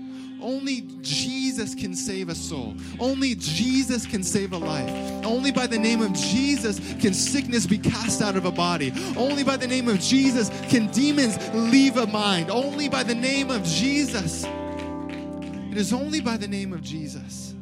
Only 0.42 0.88
Jesus 1.00 1.74
can 1.74 1.94
save 1.94 2.28
a 2.28 2.35
soul. 2.35 2.74
Only 2.98 3.35
Jesus 3.37 4.05
can 4.05 4.22
save 4.22 4.52
a 4.52 4.59
life. 4.59 4.90
Only 5.24 5.52
by 5.52 5.66
the 5.66 5.78
name 5.78 6.02
of 6.02 6.12
Jesus 6.12 6.78
can 7.00 7.14
sickness 7.14 7.66
be 7.66 7.78
cast 7.78 8.20
out 8.20 8.37
of 8.37 8.44
a 8.44 8.50
body. 8.50 8.92
Only 9.16 9.44
by 9.44 9.57
the 9.57 9.66
name 9.66 9.88
of 9.88 10.00
Jesus 10.00 10.50
can 10.68 10.88
demons 10.88 11.38
leave 11.55 11.96
a 11.96 12.07
mind. 12.07 12.50
Only 12.50 12.88
by 12.88 13.02
the 13.02 13.14
name 13.14 13.50
of 13.50 13.62
Jesus. 13.64 14.44
It 14.44 15.78
is 15.78 15.92
only 15.92 16.20
by 16.20 16.37
the 16.37 16.48
name 16.48 16.72
of 16.72 16.83
Jesus. 16.83 17.55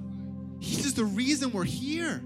He 0.58 0.80
is 0.80 0.94
the 0.94 1.04
reason 1.04 1.52
we're 1.52 1.64
here. 1.64 2.22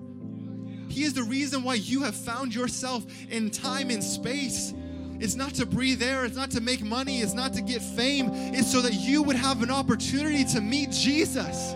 He 0.88 1.02
is 1.02 1.12
the 1.14 1.24
reason 1.24 1.64
why 1.64 1.74
you 1.74 2.02
have 2.02 2.14
found 2.14 2.54
yourself 2.54 3.04
in 3.28 3.50
time 3.50 3.90
and 3.90 4.02
space. 4.02 4.72
It's 5.20 5.36
not 5.36 5.54
to 5.54 5.66
breathe 5.66 6.02
air, 6.02 6.24
it's 6.24 6.36
not 6.36 6.50
to 6.52 6.60
make 6.60 6.82
money, 6.82 7.20
it's 7.20 7.34
not 7.34 7.52
to 7.54 7.62
get 7.62 7.80
fame. 7.80 8.28
It's 8.32 8.70
so 8.70 8.80
that 8.82 8.94
you 8.94 9.22
would 9.22 9.36
have 9.36 9.62
an 9.62 9.70
opportunity 9.70 10.44
to 10.46 10.60
meet 10.60 10.90
Jesus. 10.90 11.74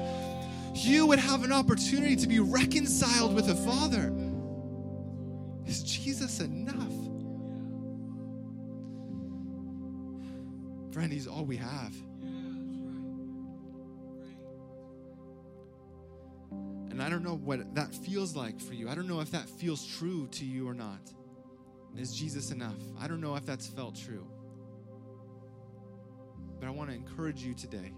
You 0.75 1.07
would 1.07 1.19
have 1.19 1.45
an 1.45 1.53
opportunity 1.53 2.17
to 2.17 2.27
be 2.27 2.41
reconciled 2.41 3.35
with 3.35 3.47
the 3.47 3.55
Father. 3.55 4.13
Is 5.67 5.83
Jesus 5.83 6.41
enough? 6.41 6.93
Friend, 10.93 11.13
He's 11.13 11.27
all 11.27 11.45
we 11.45 11.57
have. 11.57 11.95
And 16.99 17.03
I 17.03 17.09
don't 17.09 17.23
know 17.23 17.37
what 17.37 17.75
that 17.77 17.95
feels 17.95 18.35
like 18.35 18.61
for 18.61 18.75
you. 18.75 18.89
I 18.89 18.97
don't 18.97 19.07
know 19.07 19.21
if 19.21 19.31
that 19.31 19.49
feels 19.49 19.87
true 19.87 20.27
to 20.33 20.45
you 20.45 20.69
or 20.69 20.75
not. 20.75 20.99
Is 21.97 22.15
Jesus 22.15 22.51
enough? 22.51 22.77
I 23.01 23.09
don't 23.09 23.21
know 23.21 23.35
if 23.37 23.45
that's 23.45 23.67
felt 23.67 23.97
true. 23.97 24.27
But 26.61 26.67
I 26.67 26.71
want 26.71 26.91
to 26.91 26.97
encourage 26.97 27.43
you 27.43 27.55
today 27.55 27.93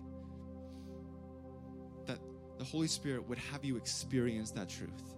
that 2.06 2.18
the 2.58 2.64
Holy 2.64 2.86
Spirit 2.86 3.28
would 3.28 3.38
have 3.38 3.64
you 3.64 3.76
experience 3.76 4.50
that 4.52 4.68
truth. 4.68 5.14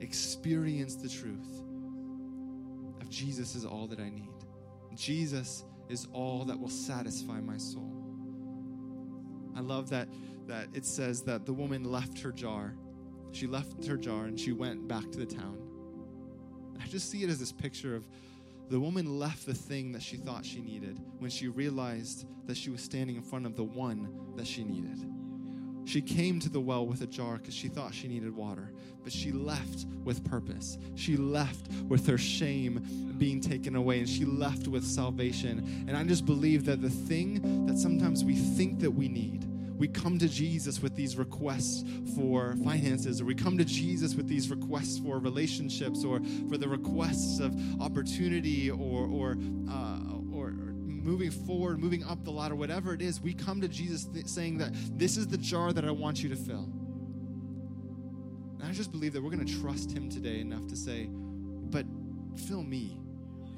Experience 0.00 0.96
the 0.96 1.08
truth 1.08 1.62
of 3.00 3.08
Jesus 3.08 3.54
is 3.54 3.64
all 3.64 3.86
that 3.88 4.00
I 4.00 4.10
need. 4.10 4.28
Jesus 4.94 5.64
is 5.88 6.08
all 6.12 6.44
that 6.44 6.58
will 6.58 6.68
satisfy 6.68 7.40
my 7.40 7.56
soul. 7.56 7.92
I 9.54 9.60
love 9.60 9.90
that 9.90 10.08
that 10.46 10.68
it 10.74 10.84
says 10.84 11.22
that 11.22 11.44
the 11.44 11.52
woman 11.52 11.84
left 11.84 12.20
her 12.20 12.30
jar 12.30 12.74
she 13.36 13.46
left 13.46 13.84
her 13.84 13.98
jar 13.98 14.24
and 14.24 14.40
she 14.40 14.52
went 14.52 14.88
back 14.88 15.10
to 15.12 15.18
the 15.18 15.26
town. 15.26 15.58
I 16.82 16.86
just 16.88 17.10
see 17.10 17.22
it 17.22 17.30
as 17.30 17.38
this 17.38 17.52
picture 17.52 17.94
of 17.94 18.06
the 18.68 18.80
woman 18.80 19.18
left 19.18 19.46
the 19.46 19.54
thing 19.54 19.92
that 19.92 20.02
she 20.02 20.16
thought 20.16 20.44
she 20.44 20.60
needed 20.60 21.00
when 21.18 21.30
she 21.30 21.48
realized 21.48 22.26
that 22.46 22.56
she 22.56 22.70
was 22.70 22.80
standing 22.80 23.16
in 23.16 23.22
front 23.22 23.46
of 23.46 23.56
the 23.56 23.64
one 23.64 24.08
that 24.36 24.46
she 24.46 24.64
needed. 24.64 24.98
She 25.86 26.02
came 26.02 26.40
to 26.40 26.48
the 26.48 26.60
well 26.60 26.84
with 26.84 27.02
a 27.02 27.06
jar 27.06 27.36
because 27.36 27.54
she 27.54 27.68
thought 27.68 27.94
she 27.94 28.08
needed 28.08 28.34
water, 28.34 28.72
but 29.04 29.12
she 29.12 29.30
left 29.30 29.86
with 30.02 30.24
purpose. 30.28 30.78
She 30.96 31.16
left 31.16 31.70
with 31.86 32.08
her 32.08 32.18
shame 32.18 33.14
being 33.18 33.40
taken 33.40 33.76
away, 33.76 34.00
and 34.00 34.08
she 34.08 34.24
left 34.24 34.66
with 34.66 34.84
salvation. 34.84 35.84
And 35.86 35.96
I 35.96 36.02
just 36.02 36.26
believe 36.26 36.64
that 36.64 36.82
the 36.82 36.90
thing 36.90 37.66
that 37.66 37.78
sometimes 37.78 38.24
we 38.24 38.34
think 38.34 38.80
that 38.80 38.90
we 38.90 39.06
need, 39.06 39.45
we 39.78 39.88
come 39.88 40.18
to 40.18 40.28
Jesus 40.28 40.80
with 40.80 40.94
these 40.94 41.16
requests 41.16 41.84
for 42.14 42.56
finances, 42.64 43.20
or 43.20 43.24
we 43.26 43.34
come 43.34 43.58
to 43.58 43.64
Jesus 43.64 44.14
with 44.14 44.26
these 44.28 44.50
requests 44.50 44.98
for 44.98 45.18
relationships, 45.18 46.04
or 46.04 46.20
for 46.48 46.56
the 46.56 46.68
requests 46.68 47.40
of 47.40 47.54
opportunity, 47.80 48.70
or 48.70 49.06
or 49.06 49.36
uh, 49.70 49.98
or 50.32 50.50
moving 50.50 51.30
forward, 51.30 51.78
moving 51.78 52.04
up 52.04 52.24
the 52.24 52.30
ladder, 52.30 52.54
whatever 52.54 52.94
it 52.94 53.02
is. 53.02 53.20
We 53.20 53.34
come 53.34 53.60
to 53.60 53.68
Jesus 53.68 54.06
th- 54.06 54.26
saying 54.26 54.58
that 54.58 54.72
this 54.98 55.16
is 55.16 55.26
the 55.26 55.38
jar 55.38 55.72
that 55.72 55.84
I 55.84 55.90
want 55.90 56.22
you 56.22 56.28
to 56.30 56.36
fill. 56.36 56.68
And 58.58 58.64
I 58.64 58.72
just 58.72 58.90
believe 58.90 59.12
that 59.12 59.22
we're 59.22 59.30
going 59.30 59.46
to 59.46 59.60
trust 59.60 59.92
Him 59.92 60.08
today 60.08 60.40
enough 60.40 60.66
to 60.68 60.76
say, 60.76 61.08
"But 61.10 61.86
fill 62.48 62.62
me." 62.62 62.98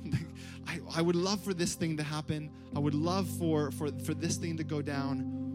I, 0.67 0.81
I 0.97 1.03
would 1.03 1.17
love 1.17 1.43
for 1.43 1.55
this 1.55 1.75
thing 1.75 1.97
to 1.97 2.03
happen. 2.03 2.51
I 2.75 2.79
would 2.79 2.95
love 2.95 3.29
for, 3.39 3.71
for, 3.73 3.89
for 4.05 4.15
this 4.15 4.37
thing 4.37 4.57
to 4.59 4.65
go 4.65 4.81
down 4.83 5.48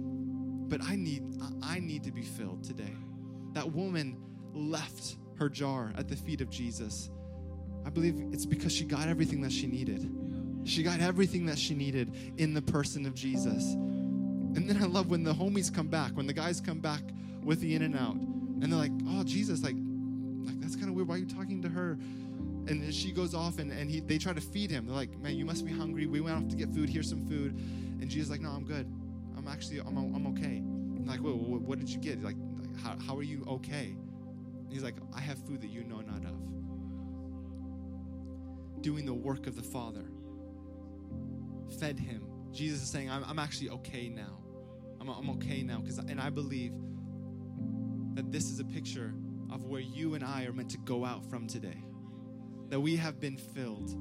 but 0.70 0.82
I 0.84 0.96
need 0.96 1.24
I 1.62 1.80
need 1.80 2.04
to 2.04 2.12
be 2.12 2.24
filled 2.24 2.64
today. 2.64 2.94
That 3.54 3.72
woman 3.72 4.18
left 4.54 5.18
her 5.38 5.50
jar 5.50 5.92
at 5.98 6.08
the 6.08 6.16
feet 6.16 6.42
of 6.42 6.50
Jesus, 6.50 7.10
I 7.86 7.90
believe 7.90 8.16
it's 8.32 8.46
because 8.46 8.72
she 8.72 8.86
got 8.86 9.08
everything 9.08 9.42
that 9.42 9.52
she 9.52 9.68
needed. 9.68 10.10
She 10.66 10.84
got 10.84 11.02
everything 11.02 11.46
that 11.48 11.60
she 11.60 11.76
needed 11.76 12.34
in 12.38 12.54
the 12.54 12.62
person 12.62 13.06
of 13.06 13.14
Jesus. 13.14 13.74
And 13.74 14.70
then 14.70 14.82
I 14.82 14.86
love 14.86 15.10
when 15.10 15.24
the 15.24 15.34
homies 15.34 15.74
come 15.74 15.88
back, 15.88 16.12
when 16.12 16.28
the 16.28 16.34
guys 16.34 16.62
come 16.62 16.80
back 16.80 17.02
with 17.44 17.60
the 17.60 17.76
In-N-Out, 17.76 18.16
and 18.16 18.64
they're 18.64 18.80
like, 18.80 18.92
"Oh, 19.08 19.24
Jesus, 19.24 19.64
like, 19.64 19.76
like 20.46 20.60
that's 20.62 20.76
kind 20.76 20.88
of 20.88 20.96
weird. 20.96 21.08
Why 21.08 21.16
are 21.16 21.18
you 21.18 21.26
talking 21.26 21.62
to 21.64 21.70
her?" 21.70 21.98
And 22.68 22.82
then 22.82 22.92
she 22.92 23.12
goes 23.12 23.34
off, 23.34 23.60
and, 23.60 23.72
and 23.72 23.92
he, 23.92 24.00
they 24.00 24.18
try 24.18 24.32
to 24.32 24.40
feed 24.40 24.72
him. 24.72 24.86
They're 24.86 24.96
like, 24.96 25.18
"Man, 25.20 25.36
you 25.36 25.44
must 25.44 25.66
be 25.66 25.74
hungry. 25.74 26.06
We 26.06 26.22
went 26.22 26.38
off 26.38 26.48
to 26.50 26.56
get 26.56 26.74
food. 26.74 26.90
Here's 26.90 27.10
some 27.10 27.28
food." 27.28 27.54
And 28.00 28.10
Jesus 28.10 28.30
like, 28.30 28.42
"No, 28.42 28.52
I'm 28.52 28.64
good. 28.64 28.88
I'm 29.44 29.52
actually, 29.52 29.80
I'm, 29.82 29.98
I'm 29.98 30.28
okay." 30.28 30.64
Like, 31.06 31.22
"Wait, 31.22 31.36
what, 31.36 31.80
did 31.80 31.90
you 31.90 32.00
get? 32.00 32.24
Like, 32.24 32.38
how, 32.82 32.96
how 33.06 33.18
are 33.18 33.24
you 33.24 33.44
okay?" 33.48 33.96
He's 34.70 34.84
like, 34.84 34.96
"I 35.14 35.20
have 35.20 35.38
food 35.46 35.62
that 35.62 35.70
you 35.70 35.84
know 35.84 36.02
not 36.02 36.24
of." 36.26 36.40
Doing 38.82 39.06
the 39.06 39.14
work 39.14 39.48
of 39.48 39.56
the 39.56 39.64
Father. 39.64 40.06
Fed 41.80 42.00
him. 42.00 42.26
Jesus 42.52 42.82
is 42.84 42.90
saying, 42.90 43.10
"I'm, 43.10 43.24
I'm 43.26 43.40
actually 43.40 43.70
okay 43.70 44.08
now. 44.10 44.40
I'm, 45.02 45.10
I'm 45.10 45.30
okay 45.32 45.62
now." 45.62 45.80
Because, 45.80 45.98
and 45.98 46.22
I 46.22 46.30
believe 46.30 46.74
that 48.16 48.32
this 48.32 48.50
is 48.50 48.60
a 48.60 48.66
picture 48.66 49.14
of 49.52 49.66
where 49.66 49.82
you 49.82 50.16
and 50.16 50.24
I 50.24 50.46
are 50.46 50.54
meant 50.54 50.70
to 50.72 50.78
go 50.80 51.04
out 51.04 51.30
from 51.30 51.48
today. 51.48 51.84
That 52.70 52.80
we 52.80 52.96
have 52.96 53.20
been 53.20 53.38
filled, 53.38 53.96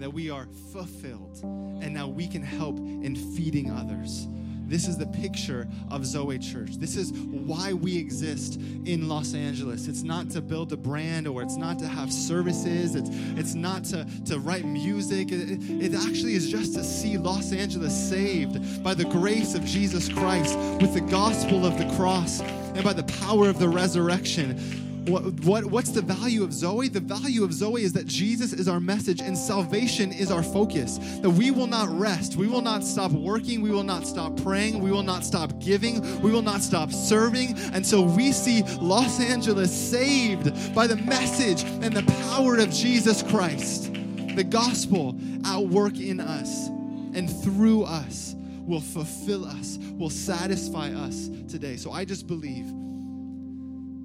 that 0.00 0.12
we 0.12 0.30
are 0.30 0.48
fulfilled, 0.72 1.40
and 1.44 1.92
now 1.92 2.08
we 2.08 2.26
can 2.26 2.42
help 2.42 2.78
in 2.78 3.14
feeding 3.36 3.70
others. 3.70 4.26
This 4.66 4.88
is 4.88 4.98
the 4.98 5.06
picture 5.06 5.68
of 5.90 6.04
Zoe 6.04 6.38
Church. 6.38 6.76
This 6.76 6.96
is 6.96 7.12
why 7.12 7.72
we 7.72 7.96
exist 7.96 8.56
in 8.84 9.08
Los 9.08 9.32
Angeles. 9.32 9.86
It's 9.86 10.02
not 10.02 10.28
to 10.30 10.40
build 10.40 10.72
a 10.72 10.76
brand 10.76 11.28
or 11.28 11.40
it's 11.42 11.56
not 11.56 11.78
to 11.78 11.86
have 11.86 12.12
services. 12.12 12.96
It's, 12.96 13.08
it's 13.38 13.54
not 13.54 13.84
to, 13.84 14.06
to 14.26 14.40
write 14.40 14.64
music. 14.64 15.30
It, 15.30 15.60
it 15.70 15.94
actually 15.94 16.34
is 16.34 16.50
just 16.50 16.74
to 16.74 16.82
see 16.82 17.16
Los 17.16 17.52
Angeles 17.52 17.94
saved 17.94 18.82
by 18.82 18.94
the 18.94 19.04
grace 19.04 19.54
of 19.54 19.64
Jesus 19.64 20.08
Christ 20.08 20.58
with 20.80 20.94
the 20.94 21.00
gospel 21.00 21.64
of 21.64 21.78
the 21.78 21.88
cross 21.96 22.40
and 22.40 22.82
by 22.82 22.92
the 22.92 23.04
power 23.04 23.48
of 23.48 23.60
the 23.60 23.68
resurrection. 23.68 24.85
What, 25.06 25.22
what, 25.44 25.64
what's 25.66 25.90
the 25.90 26.02
value 26.02 26.42
of 26.42 26.52
Zoe? 26.52 26.88
The 26.88 26.98
value 26.98 27.44
of 27.44 27.52
Zoe 27.52 27.82
is 27.82 27.92
that 27.92 28.06
Jesus 28.06 28.52
is 28.52 28.66
our 28.66 28.80
message 28.80 29.20
and 29.20 29.38
salvation 29.38 30.10
is 30.10 30.32
our 30.32 30.42
focus. 30.42 30.98
That 31.18 31.30
we 31.30 31.52
will 31.52 31.68
not 31.68 31.88
rest. 31.90 32.34
We 32.34 32.48
will 32.48 32.60
not 32.60 32.82
stop 32.82 33.12
working. 33.12 33.62
We 33.62 33.70
will 33.70 33.84
not 33.84 34.04
stop 34.04 34.36
praying. 34.42 34.80
We 34.80 34.90
will 34.90 35.04
not 35.04 35.24
stop 35.24 35.60
giving. 35.60 36.00
We 36.20 36.32
will 36.32 36.42
not 36.42 36.60
stop 36.60 36.90
serving 36.90 37.56
until 37.72 38.04
we 38.04 38.32
see 38.32 38.62
Los 38.80 39.20
Angeles 39.20 39.70
saved 39.70 40.74
by 40.74 40.88
the 40.88 40.96
message 40.96 41.62
and 41.62 41.94
the 41.94 42.02
power 42.30 42.56
of 42.56 42.70
Jesus 42.70 43.22
Christ. 43.22 43.92
The 44.34 44.44
gospel 44.44 45.16
at 45.44 45.60
work 45.60 46.00
in 46.00 46.18
us 46.18 46.66
and 47.14 47.30
through 47.44 47.84
us 47.84 48.34
will 48.66 48.80
fulfill 48.80 49.44
us, 49.44 49.78
will 49.92 50.10
satisfy 50.10 50.90
us 50.90 51.28
today. 51.48 51.76
So 51.76 51.92
I 51.92 52.04
just 52.04 52.26
believe 52.26 52.66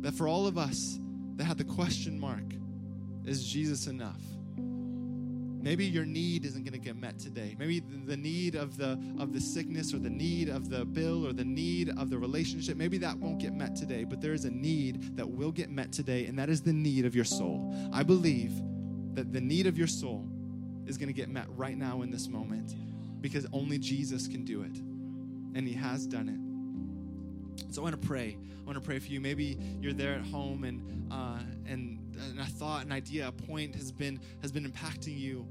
that 0.01 0.13
for 0.13 0.27
all 0.27 0.47
of 0.47 0.57
us 0.57 0.99
that 1.35 1.45
had 1.45 1.57
the 1.57 1.63
question 1.63 2.19
mark, 2.19 2.43
is 3.25 3.47
Jesus 3.47 3.87
enough? 3.87 4.21
Maybe 5.63 5.85
your 5.85 6.05
need 6.05 6.43
isn't 6.43 6.63
going 6.63 6.73
to 6.73 6.79
get 6.79 6.95
met 6.95 7.19
today. 7.19 7.55
Maybe 7.59 7.79
the 7.79 8.17
need 8.17 8.55
of 8.55 8.77
the 8.77 8.99
of 9.19 9.31
the 9.31 9.39
sickness 9.39 9.93
or 9.93 9.99
the 9.99 10.09
need 10.09 10.49
of 10.49 10.69
the 10.69 10.85
bill 10.85 11.25
or 11.25 11.33
the 11.33 11.45
need 11.45 11.89
of 11.97 12.09
the 12.09 12.17
relationship, 12.17 12.77
maybe 12.77 12.97
that 12.97 13.15
won't 13.17 13.37
get 13.37 13.53
met 13.53 13.75
today, 13.75 14.03
but 14.03 14.21
there 14.21 14.33
is 14.33 14.45
a 14.45 14.49
need 14.49 15.15
that 15.15 15.29
will 15.29 15.51
get 15.51 15.69
met 15.69 15.91
today 15.91 16.25
and 16.25 16.37
that 16.39 16.49
is 16.49 16.61
the 16.61 16.73
need 16.73 17.05
of 17.05 17.13
your 17.13 17.25
soul. 17.25 17.75
I 17.93 18.01
believe 18.01 18.53
that 19.13 19.31
the 19.31 19.41
need 19.41 19.67
of 19.67 19.77
your 19.77 19.87
soul 19.87 20.27
is 20.87 20.97
going 20.97 21.09
to 21.09 21.13
get 21.13 21.29
met 21.29 21.45
right 21.55 21.77
now 21.77 22.01
in 22.01 22.09
this 22.09 22.27
moment 22.27 22.75
because 23.21 23.45
only 23.53 23.77
Jesus 23.77 24.27
can 24.27 24.43
do 24.43 24.63
it. 24.63 24.77
And 25.53 25.67
he 25.67 25.73
has 25.73 26.07
done 26.07 26.27
it. 26.27 26.50
So 27.69 27.81
I 27.81 27.83
want 27.83 28.01
to 28.01 28.07
pray. 28.07 28.37
I 28.61 28.65
want 28.65 28.77
to 28.77 28.85
pray 28.85 28.99
for 28.99 29.11
you. 29.11 29.21
Maybe 29.21 29.57
you're 29.81 29.93
there 29.93 30.13
at 30.13 30.25
home 30.25 30.63
and 30.63 31.11
uh, 31.11 31.39
and 31.65 31.99
and 32.29 32.39
a 32.39 32.45
thought, 32.45 32.85
an 32.85 32.91
idea, 32.91 33.27
a 33.27 33.31
point 33.31 33.75
has 33.75 33.91
been 33.91 34.19
has 34.41 34.51
been 34.51 34.69
impacting 34.69 35.17
you. 35.17 35.47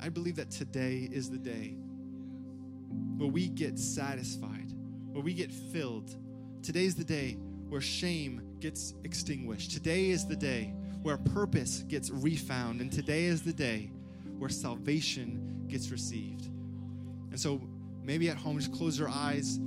I 0.00 0.08
believe 0.08 0.36
that 0.36 0.50
today 0.50 1.08
is 1.10 1.30
the 1.30 1.38
day 1.38 1.76
where 3.16 3.28
we 3.28 3.48
get 3.48 3.78
satisfied, 3.78 4.72
where 5.12 5.22
we 5.22 5.34
get 5.34 5.52
filled. 5.52 6.14
Today's 6.62 6.94
the 6.94 7.04
day 7.04 7.38
where 7.68 7.80
shame 7.80 8.42
gets 8.60 8.94
extinguished. 9.04 9.72
Today 9.72 10.10
is 10.10 10.26
the 10.26 10.36
day 10.36 10.74
where 11.02 11.16
purpose 11.16 11.84
gets 11.88 12.10
refound, 12.10 12.80
and 12.80 12.92
today 12.92 13.24
is 13.24 13.42
the 13.42 13.52
day 13.52 13.90
where 14.38 14.50
salvation 14.50 15.64
gets 15.68 15.90
received. 15.90 16.46
And 17.30 17.40
so 17.40 17.60
maybe 18.02 18.28
at 18.28 18.36
home, 18.36 18.58
just 18.58 18.72
close 18.72 18.98
your 18.98 19.08
eyes. 19.08 19.58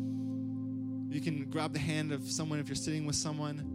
You 1.10 1.22
can 1.22 1.50
grab 1.50 1.74
the 1.74 1.80
hand 1.80 2.12
of 2.12 2.30
someone 2.30 2.60
if 2.60 2.68
you're 2.68 2.76
sitting 2.76 3.08
with 3.08 3.16
someone. 3.16 3.66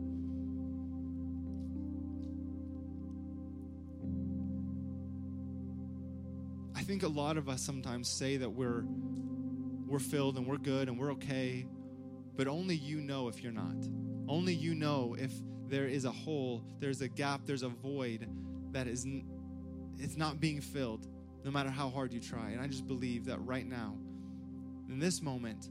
I 6.77 6.83
think 6.83 7.03
a 7.03 7.09
lot 7.09 7.37
of 7.37 7.49
us 7.49 7.61
sometimes 7.61 8.09
say 8.09 8.37
that 8.37 8.51
we're 8.51 8.85
we're 9.87 9.99
filled 9.99 10.37
and 10.37 10.47
we're 10.47 10.59
good 10.59 10.89
and 10.89 10.99
we're 10.99 11.13
okay, 11.13 11.67
but 12.37 12.47
only 12.47 12.77
you 12.77 13.01
know 13.01 13.27
if 13.27 13.43
you're 13.43 13.53
not. 13.53 13.77
Only 14.29 14.55
you 14.55 14.75
know 14.75 15.17
if 15.19 15.33
there 15.67 15.87
is 15.87 16.05
a 16.05 16.13
hole, 16.13 16.65
there's 16.79 17.01
a 17.01 17.09
gap, 17.09 17.43
there's 17.47 17.65
a 17.65 17.69
void 17.69 18.29
that 18.71 18.87
is 18.87 19.07
it's 19.99 20.17
not 20.17 20.41
being 20.41 20.61
filled 20.61 21.09
no 21.45 21.51
matter 21.51 21.69
how 21.69 21.89
hard 21.91 22.13
you 22.13 22.21
try. 22.21 22.51
And 22.51 22.61
I 22.61 22.69
just 22.69 22.87
believe 22.87 23.25
that 23.25 23.45
right 23.45 23.67
now 23.67 23.97
in 24.89 25.01
this 25.01 25.21
moment 25.21 25.69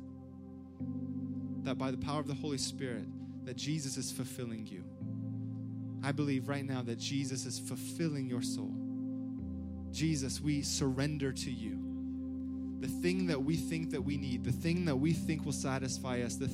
that 1.63 1.77
by 1.77 1.91
the 1.91 1.97
power 1.97 2.19
of 2.19 2.27
the 2.27 2.33
Holy 2.33 2.57
Spirit 2.57 3.05
that 3.45 3.57
Jesus 3.57 3.97
is 3.97 4.11
fulfilling 4.11 4.67
you. 4.67 4.83
I 6.03 6.11
believe 6.11 6.49
right 6.49 6.65
now 6.65 6.81
that 6.83 6.99
Jesus 6.99 7.45
is 7.45 7.59
fulfilling 7.59 8.27
your 8.27 8.41
soul. 8.41 8.73
Jesus, 9.91 10.41
we 10.41 10.61
surrender 10.61 11.31
to 11.31 11.51
you. 11.51 11.79
The 12.79 12.87
thing 12.87 13.27
that 13.27 13.41
we 13.41 13.55
think 13.55 13.91
that 13.91 14.01
we 14.01 14.17
need, 14.17 14.43
the 14.43 14.51
thing 14.51 14.85
that 14.85 14.95
we 14.95 15.13
think 15.13 15.45
will 15.45 15.53
satisfy 15.53 16.21
us, 16.21 16.35
the 16.35 16.47